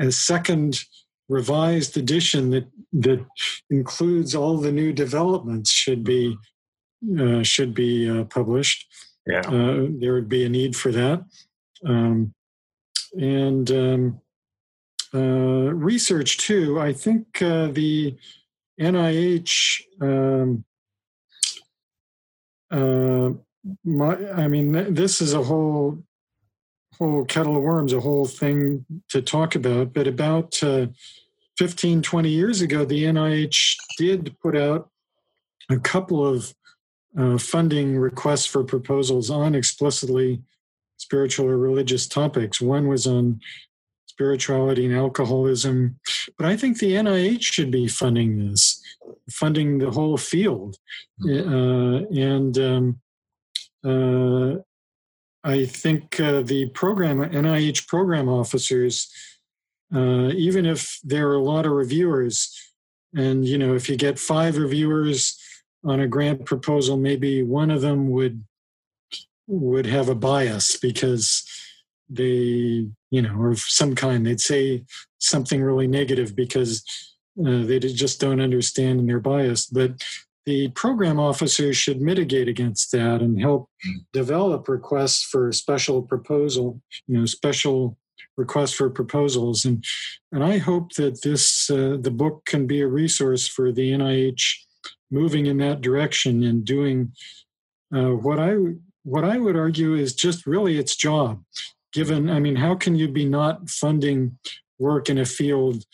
a 0.00 0.10
second 0.10 0.82
revised 1.28 1.98
edition 1.98 2.50
that 2.50 2.66
that 2.92 3.24
includes 3.68 4.34
all 4.34 4.56
the 4.56 4.72
new 4.72 4.94
developments 4.94 5.70
should 5.70 6.02
be 6.02 6.38
uh, 7.18 7.42
should 7.42 7.74
be 7.74 8.08
uh, 8.08 8.24
published. 8.24 8.86
Yeah, 9.26 9.40
uh, 9.40 9.86
there 10.00 10.14
would 10.14 10.30
be 10.30 10.46
a 10.46 10.48
need 10.48 10.74
for 10.74 10.90
that, 10.92 11.22
um, 11.86 12.32
and 13.12 13.70
um, 13.70 14.20
uh, 15.14 15.18
research 15.74 16.38
too. 16.38 16.80
I 16.80 16.92
think 16.92 17.42
uh, 17.42 17.68
the 17.68 18.16
NIH. 18.80 19.82
Um, 20.00 20.64
uh, 22.70 23.30
my, 23.84 24.16
I 24.30 24.48
mean, 24.48 24.94
this 24.94 25.20
is 25.20 25.34
a 25.34 25.42
whole 25.42 26.02
whole 26.98 27.24
kettle 27.24 27.56
of 27.56 27.62
worms, 27.62 27.92
a 27.92 28.00
whole 28.00 28.26
thing 28.26 28.84
to 29.08 29.22
talk 29.22 29.54
about. 29.54 29.92
But 29.92 30.06
about 30.06 30.62
uh, 30.62 30.88
15, 31.56 32.02
20 32.02 32.28
years 32.28 32.60
ago, 32.60 32.84
the 32.84 33.04
NIH 33.04 33.76
did 33.96 34.36
put 34.40 34.56
out 34.56 34.90
a 35.70 35.78
couple 35.78 36.26
of 36.26 36.54
uh, 37.18 37.38
funding 37.38 37.98
requests 37.98 38.46
for 38.46 38.62
proposals 38.62 39.30
on 39.30 39.54
explicitly 39.54 40.42
spiritual 41.00 41.46
or 41.46 41.56
religious 41.56 42.06
topics. 42.06 42.60
One 42.60 42.88
was 42.88 43.06
on 43.06 43.40
spirituality 44.06 44.86
and 44.86 44.94
alcoholism, 44.94 45.98
but 46.36 46.46
I 46.46 46.56
think 46.56 46.78
the 46.78 46.92
NIH 46.92 47.42
should 47.42 47.70
be 47.70 47.88
funding 47.88 48.50
this, 48.50 48.82
funding 49.30 49.78
the 49.78 49.90
whole 49.90 50.16
field. 50.16 50.76
Mm-hmm. 51.22 51.54
Uh, 51.54 52.20
and 52.20 52.58
um, 52.58 53.00
uh, 53.84 54.60
I 55.42 55.64
think 55.64 56.20
uh, 56.20 56.42
the 56.42 56.68
program 56.74 57.18
NIH 57.18 57.86
program 57.86 58.28
officers 58.28 59.08
uh, 59.94 60.30
even 60.34 60.66
if 60.66 61.00
there 61.02 61.28
are 61.28 61.34
a 61.34 61.42
lot 61.42 61.66
of 61.66 61.72
reviewers, 61.72 62.56
and 63.14 63.44
you 63.44 63.58
know, 63.58 63.74
if 63.74 63.88
you 63.88 63.96
get 63.96 64.18
five 64.18 64.56
reviewers 64.56 65.36
on 65.84 66.00
a 66.00 66.06
grant 66.06 66.44
proposal, 66.44 66.96
maybe 66.96 67.42
one 67.42 67.70
of 67.70 67.80
them 67.80 68.08
would 68.10 68.44
would 69.50 69.86
have 69.86 70.08
a 70.08 70.14
bias 70.14 70.76
because 70.76 71.44
they, 72.08 72.88
you 73.10 73.22
know, 73.22 73.34
or 73.36 73.50
of 73.50 73.60
some 73.60 73.94
kind, 73.94 74.26
they'd 74.26 74.40
say 74.40 74.84
something 75.18 75.62
really 75.62 75.86
negative 75.86 76.34
because 76.34 76.84
uh, 77.38 77.64
they 77.64 77.78
just 77.78 78.20
don't 78.20 78.40
understand 78.40 79.00
and 79.00 79.08
they're 79.08 79.20
biased. 79.20 79.72
But 79.72 80.02
the 80.46 80.68
program 80.70 81.20
officers 81.20 81.76
should 81.76 82.00
mitigate 82.00 82.48
against 82.48 82.92
that 82.92 83.20
and 83.20 83.40
help 83.40 83.68
develop 84.12 84.68
requests 84.68 85.22
for 85.22 85.52
special 85.52 86.02
proposal, 86.02 86.80
you 87.06 87.18
know, 87.18 87.26
special 87.26 87.96
requests 88.36 88.72
for 88.72 88.88
proposals. 88.90 89.64
And 89.64 89.84
and 90.32 90.42
I 90.42 90.58
hope 90.58 90.94
that 90.94 91.22
this 91.22 91.70
uh, 91.70 91.98
the 92.00 92.10
book 92.10 92.44
can 92.46 92.66
be 92.66 92.80
a 92.80 92.86
resource 92.86 93.46
for 93.46 93.70
the 93.70 93.92
NIH 93.92 94.42
moving 95.10 95.46
in 95.46 95.58
that 95.58 95.80
direction 95.80 96.42
and 96.42 96.64
doing 96.64 97.12
uh, 97.94 98.10
what 98.10 98.38
I 98.38 98.54
what 99.02 99.24
I 99.24 99.38
would 99.38 99.56
argue 99.56 99.94
is 99.94 100.14
just 100.14 100.46
really 100.46 100.78
its 100.78 100.96
job. 100.96 101.42
Given, 101.92 102.30
I 102.30 102.38
mean, 102.38 102.56
how 102.56 102.74
can 102.74 102.94
you 102.94 103.08
be 103.08 103.24
not 103.24 103.68
funding 103.68 104.38
work 104.78 105.08
in 105.08 105.18
a 105.18 105.24
field 105.24 105.84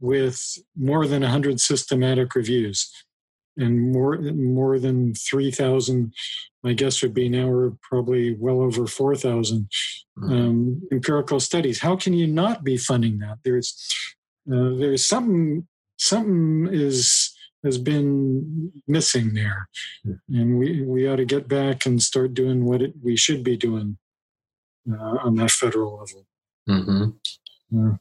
with 0.00 0.40
more 0.76 1.06
than 1.06 1.22
100 1.22 1.60
systematic 1.60 2.34
reviews 2.34 2.90
and 3.56 3.92
more 3.92 4.18
more 4.18 4.78
than 4.78 5.14
3,000? 5.14 6.12
My 6.62 6.72
guess 6.72 7.02
would 7.02 7.14
be 7.14 7.28
now 7.28 7.46
we're 7.46 7.72
probably 7.82 8.34
well 8.34 8.60
over 8.60 8.86
4,000 8.86 9.68
mm-hmm. 10.18 10.32
um, 10.32 10.82
empirical 10.90 11.38
studies. 11.38 11.80
How 11.80 11.94
can 11.94 12.14
you 12.14 12.26
not 12.26 12.64
be 12.64 12.76
funding 12.76 13.18
that? 13.18 13.38
There's 13.44 13.76
uh, 14.52 14.74
there's 14.76 15.06
something 15.06 15.68
something 15.98 16.68
is 16.72 17.23
has 17.64 17.78
been 17.78 18.72
missing 18.86 19.34
there. 19.34 19.68
And 20.28 20.58
we, 20.58 20.82
we 20.82 21.08
ought 21.08 21.16
to 21.16 21.24
get 21.24 21.48
back 21.48 21.86
and 21.86 22.02
start 22.02 22.34
doing 22.34 22.64
what 22.64 22.82
it, 22.82 22.92
we 23.02 23.16
should 23.16 23.42
be 23.42 23.56
doing 23.56 23.96
uh, 24.90 25.16
on 25.24 25.34
that 25.36 25.50
federal 25.50 25.98
level. 25.98 26.26
Mm-hmm. 26.68 27.10
Uh, 27.76 27.96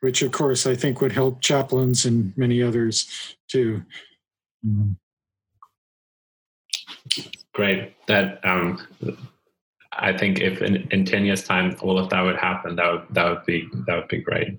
which, 0.00 0.22
of 0.22 0.32
course, 0.32 0.66
I 0.66 0.74
think 0.74 1.00
would 1.00 1.12
help 1.12 1.40
chaplains 1.40 2.04
and 2.04 2.36
many 2.36 2.62
others 2.62 3.36
too. 3.48 3.82
Mm. 4.64 4.96
Great. 7.54 7.94
That 8.06 8.44
um, 8.44 8.86
I 9.92 10.16
think 10.16 10.40
if 10.40 10.60
in, 10.60 10.88
in 10.90 11.04
ten 11.04 11.24
years' 11.24 11.44
time 11.44 11.76
all 11.80 11.98
of 11.98 12.10
that 12.10 12.20
would 12.20 12.36
happen, 12.36 12.76
that 12.76 12.92
would 12.92 13.06
that 13.10 13.30
would 13.30 13.46
be 13.46 13.68
that 13.86 13.96
would 13.96 14.08
be 14.08 14.18
great. 14.18 14.58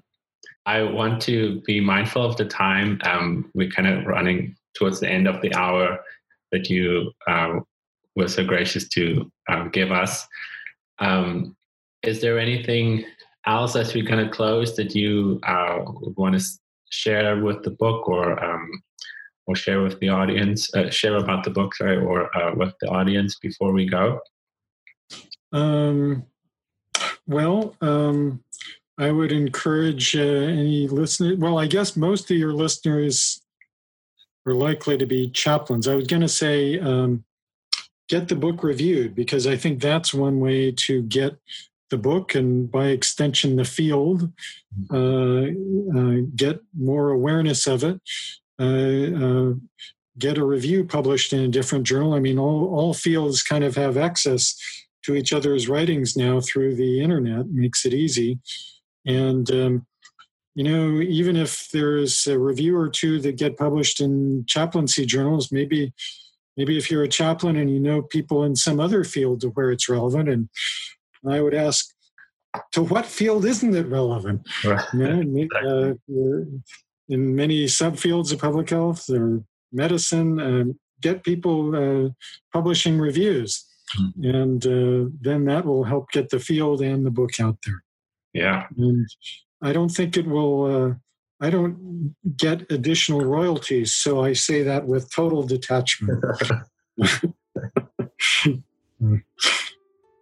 I 0.67 0.83
want 0.83 1.21
to 1.21 1.61
be 1.61 1.79
mindful 1.79 2.23
of 2.23 2.35
the 2.35 2.43
time. 2.43 2.99
Um, 3.05 3.49
we're 3.55 3.71
kind 3.71 3.87
of 3.87 4.05
running 4.05 4.53
towards 4.75 4.99
the 4.99 5.09
end 5.09 5.25
of 5.25 5.41
the 5.41 5.55
hour 5.55 5.97
that 6.51 6.69
you 6.69 7.13
uh, 7.25 7.59
were 8.17 8.27
so 8.27 8.43
gracious 8.43 8.89
to 8.89 9.31
um, 9.47 9.69
give 9.69 9.93
us. 9.93 10.27
Um, 10.99 11.55
is 12.03 12.19
there 12.19 12.37
anything 12.37 13.05
else 13.45 13.77
as 13.77 13.93
we 13.93 14.05
kind 14.05 14.19
of 14.19 14.31
close 14.31 14.75
that 14.75 14.93
you 14.93 15.39
uh, 15.43 15.79
want 16.17 16.37
to 16.37 16.45
share 16.89 17.41
with 17.41 17.63
the 17.63 17.71
book 17.71 18.09
or 18.09 18.43
um, 18.43 18.69
or 19.45 19.55
share 19.55 19.81
with 19.81 19.97
the 20.01 20.09
audience, 20.09 20.73
uh, 20.75 20.89
share 20.89 21.15
about 21.15 21.45
the 21.45 21.49
book, 21.49 21.73
sorry, 21.75 21.95
or 21.95 22.35
uh, 22.35 22.53
with 22.53 22.73
the 22.81 22.89
audience 22.89 23.39
before 23.39 23.71
we 23.71 23.87
go? 23.87 24.19
Um, 25.53 26.25
well, 27.25 27.73
um, 27.79 28.43
I 28.97 29.11
would 29.11 29.31
encourage 29.31 30.15
uh, 30.15 30.19
any 30.19 30.87
listener. 30.87 31.35
Well, 31.37 31.59
I 31.59 31.67
guess 31.67 31.95
most 31.95 32.31
of 32.31 32.37
your 32.37 32.53
listeners 32.53 33.41
are 34.45 34.53
likely 34.53 34.97
to 34.97 35.05
be 35.05 35.29
chaplains. 35.29 35.87
I 35.87 35.95
was 35.95 36.07
going 36.07 36.21
to 36.21 36.27
say 36.27 36.79
um, 36.79 37.23
get 38.07 38.27
the 38.27 38.35
book 38.35 38.63
reviewed 38.63 39.13
because 39.13 39.45
I 39.45 39.55
think 39.55 39.81
that's 39.81 40.13
one 40.13 40.39
way 40.39 40.71
to 40.71 41.01
get 41.03 41.37
the 41.89 41.97
book 41.97 42.35
and 42.35 42.69
by 42.69 42.87
extension 42.87 43.55
the 43.55 43.65
field 43.65 44.31
uh, 44.91 45.47
uh, 45.97 46.21
get 46.35 46.59
more 46.77 47.11
awareness 47.11 47.67
of 47.67 47.83
it. 47.83 48.01
Uh, 48.59 49.25
uh, 49.25 49.53
get 50.17 50.37
a 50.37 50.43
review 50.43 50.83
published 50.83 51.31
in 51.31 51.41
a 51.41 51.47
different 51.47 51.85
journal. 51.85 52.13
I 52.13 52.19
mean, 52.19 52.39
all, 52.39 52.73
all 52.73 52.93
fields 52.93 53.43
kind 53.43 53.63
of 53.63 53.75
have 53.75 53.97
access 53.97 54.59
to 55.03 55.15
each 55.15 55.31
other's 55.31 55.69
writings 55.69 56.17
now 56.17 56.41
through 56.41 56.75
the 56.75 57.01
internet, 57.01 57.47
makes 57.49 57.85
it 57.85 57.93
easy. 57.93 58.39
And, 59.07 59.49
um, 59.51 59.87
you 60.53 60.63
know, 60.63 61.01
even 61.01 61.35
if 61.35 61.69
there's 61.71 62.27
a 62.27 62.37
review 62.37 62.77
or 62.77 62.89
two 62.89 63.19
that 63.21 63.37
get 63.37 63.57
published 63.57 64.01
in 64.01 64.43
chaplaincy 64.47 65.05
journals, 65.05 65.51
maybe 65.51 65.93
maybe 66.57 66.77
if 66.77 66.89
you're 66.89 67.03
a 67.03 67.07
chaplain 67.07 67.55
and 67.55 67.69
you 67.69 67.79
know 67.79 68.01
people 68.01 68.43
in 68.43 68.55
some 68.55 68.79
other 68.79 69.03
field 69.03 69.41
to 69.41 69.49
where 69.49 69.71
it's 69.71 69.87
relevant, 69.87 70.29
and 70.29 70.49
I 71.29 71.41
would 71.41 71.53
ask, 71.53 71.93
to 72.71 72.81
what 72.81 73.05
field 73.05 73.45
isn't 73.45 73.75
it 73.75 73.87
relevant? 73.87 74.41
Right. 74.63 74.83
You 74.93 75.47
know, 75.61 75.97
uh, 76.09 76.43
in 77.09 77.35
many 77.35 77.65
subfields 77.65 78.33
of 78.33 78.39
public 78.39 78.69
health 78.69 79.09
or 79.09 79.43
medicine, 79.71 80.39
uh, 80.39 80.63
get 81.01 81.23
people 81.23 81.75
uh, 81.75 82.09
publishing 82.51 82.99
reviews. 82.99 83.63
Mm-hmm. 83.99 84.35
And 84.35 84.65
uh, 84.65 85.09
then 85.21 85.45
that 85.45 85.65
will 85.65 85.83
help 85.83 86.11
get 86.11 86.29
the 86.29 86.39
field 86.39 86.81
and 86.81 87.05
the 87.05 87.11
book 87.11 87.39
out 87.39 87.57
there. 87.65 87.83
Yeah. 88.37 88.67
And 88.77 89.07
I 89.61 89.73
don't 89.73 89.89
think 89.89 90.15
it 90.17 90.27
will, 90.27 90.65
uh, 90.65 90.93
I 91.39 91.49
don't 91.49 92.15
get 92.35 92.71
additional 92.71 93.25
royalties. 93.25 93.93
So 93.93 94.23
I 94.23 94.33
say 94.33 94.63
that 94.63 94.85
with 94.85 95.11
total 95.13 95.43
detachment. 95.43 96.23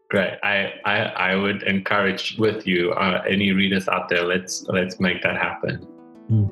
Great. 0.09 0.37
I, 0.43 0.73
I, 0.85 0.97
I 1.31 1.35
would 1.35 1.63
encourage 1.63 2.37
with 2.37 2.65
you, 2.67 2.91
uh, 2.91 3.23
any 3.27 3.51
readers 3.51 3.87
out 3.87 4.07
there, 4.09 4.23
let's, 4.23 4.63
let's 4.67 4.99
make 4.99 5.21
that 5.23 5.35
happen. 5.35 5.87
Mm. 6.31 6.51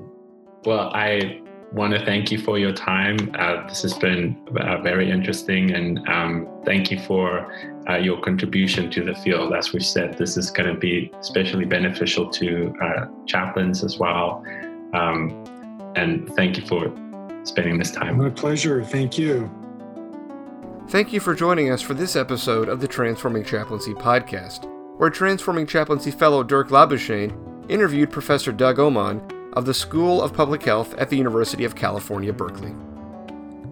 Well, 0.66 0.92
I 0.94 1.43
want 1.74 1.94
to 1.94 2.06
thank 2.06 2.32
you 2.32 2.38
for 2.38 2.60
your 2.60 2.72
time. 2.72 3.18
Uh, 3.38 3.68
this 3.68 3.82
has 3.82 3.94
been 3.96 4.38
uh, 4.58 4.78
very 4.82 5.10
interesting, 5.10 5.72
and 5.72 6.08
um, 6.08 6.48
thank 6.66 6.92
you 6.92 7.00
for 7.00 7.52
uh, 7.90 7.96
your 7.96 8.22
contribution 8.22 8.92
to 8.92 9.04
the 9.04 9.16
field. 9.16 9.54
As 9.54 9.74
we 9.74 9.80
said, 9.80 10.18
this 10.18 10.38
is 10.38 10.52
going 10.52 10.72
to 10.72 10.80
be 10.80 11.12
especially 11.20 11.66
beneficial 11.66 12.30
to 12.30 12.74
uh, 12.82 13.06
chaplains 13.26 13.84
as 13.84 13.98
well. 13.98 14.44
Um, 14.94 15.44
and 15.96 16.34
thank 16.36 16.58
you 16.58 16.66
for 16.66 16.94
spending 17.44 17.80
this 17.80 17.92
time. 17.92 18.20
My 18.20 18.30
pleasure. 18.30 18.84
Thank 18.84 19.18
you. 19.18 19.52
Thank 20.90 21.12
you 21.12 21.20
for 21.20 21.34
joining 21.34 21.72
us 21.72 21.82
for 21.82 21.94
this 21.94 22.16
episode 22.16 22.70
of 22.70 22.82
the 22.82 22.88
Transforming 22.88 23.44
Chaplaincy 23.44 23.94
podcast, 23.94 24.70
where 24.98 25.10
Transforming 25.10 25.66
Chaplaincy 25.66 26.12
fellow 26.12 26.44
Dirk 26.44 26.70
Labuschagne 26.70 27.36
interviewed 27.70 28.12
Professor 28.12 28.52
Doug 28.52 28.80
Oman 28.80 29.22
of 29.54 29.66
the 29.66 29.74
School 29.74 30.22
of 30.22 30.34
Public 30.34 30.64
Health 30.64 30.94
at 30.96 31.10
the 31.10 31.18
University 31.18 31.64
of 31.66 31.76
California, 31.76 32.34
Berkeley. 32.34 32.74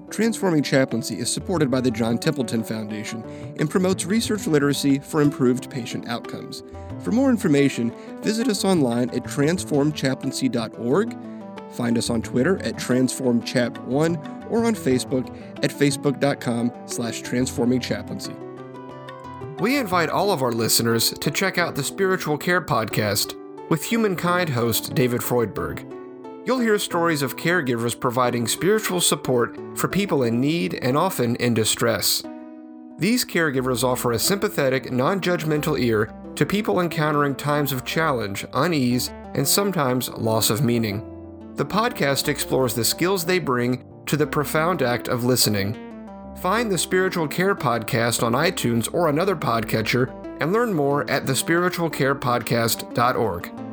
Transforming 0.09 0.61
Chaplaincy 0.61 1.19
is 1.19 1.31
supported 1.31 1.71
by 1.71 1.79
the 1.79 1.89
John 1.89 2.17
Templeton 2.17 2.63
Foundation 2.63 3.23
and 3.57 3.69
promotes 3.69 4.05
research 4.05 4.45
literacy 4.45 4.99
for 4.99 5.21
improved 5.21 5.69
patient 5.69 6.07
outcomes. 6.07 6.63
For 6.99 7.11
more 7.11 7.29
information, 7.29 7.93
visit 8.21 8.47
us 8.49 8.65
online 8.65 9.09
at 9.11 9.23
transformchaplaincy.org, 9.23 11.17
find 11.71 11.97
us 11.97 12.09
on 12.09 12.21
Twitter 12.21 12.57
at 12.57 12.75
transformchap1, 12.75 14.51
or 14.51 14.65
on 14.65 14.75
Facebook 14.75 15.29
at 15.63 15.71
facebook.com 15.71 16.71
slash 16.85 17.21
transformingchaplaincy. 17.21 18.37
We 19.61 19.77
invite 19.77 20.09
all 20.09 20.31
of 20.31 20.41
our 20.41 20.51
listeners 20.51 21.11
to 21.11 21.31
check 21.31 21.57
out 21.57 21.75
the 21.75 21.83
Spiritual 21.83 22.37
Care 22.37 22.61
Podcast, 22.61 23.37
with 23.71 23.85
Humankind 23.85 24.49
host 24.49 24.93
David 24.95 25.21
Freudberg. 25.21 25.89
You'll 26.45 26.59
hear 26.59 26.77
stories 26.77 27.21
of 27.21 27.37
caregivers 27.37 27.97
providing 27.97 28.45
spiritual 28.45 28.99
support 28.99 29.57
for 29.77 29.87
people 29.87 30.23
in 30.23 30.41
need 30.41 30.73
and 30.81 30.97
often 30.97 31.37
in 31.37 31.53
distress. 31.53 32.21
These 32.97 33.23
caregivers 33.23 33.81
offer 33.81 34.11
a 34.11 34.19
sympathetic, 34.19 34.91
non 34.91 35.21
judgmental 35.21 35.79
ear 35.79 36.13
to 36.35 36.45
people 36.45 36.81
encountering 36.81 37.33
times 37.33 37.71
of 37.71 37.85
challenge, 37.85 38.45
unease, 38.53 39.07
and 39.35 39.47
sometimes 39.47 40.09
loss 40.09 40.49
of 40.49 40.61
meaning. 40.61 41.53
The 41.55 41.65
podcast 41.65 42.27
explores 42.27 42.73
the 42.73 42.83
skills 42.83 43.23
they 43.23 43.39
bring 43.39 43.85
to 44.07 44.17
the 44.17 44.27
profound 44.27 44.81
act 44.81 45.07
of 45.07 45.23
listening. 45.23 45.77
Find 46.41 46.69
the 46.69 46.77
Spiritual 46.77 47.29
Care 47.29 47.55
Podcast 47.55 48.21
on 48.21 48.33
iTunes 48.33 48.93
or 48.93 49.07
another 49.07 49.37
podcatcher 49.37 50.20
and 50.41 50.51
learn 50.51 50.73
more 50.73 51.09
at 51.09 51.23
thespiritualcarepodcast.org. 51.23 53.70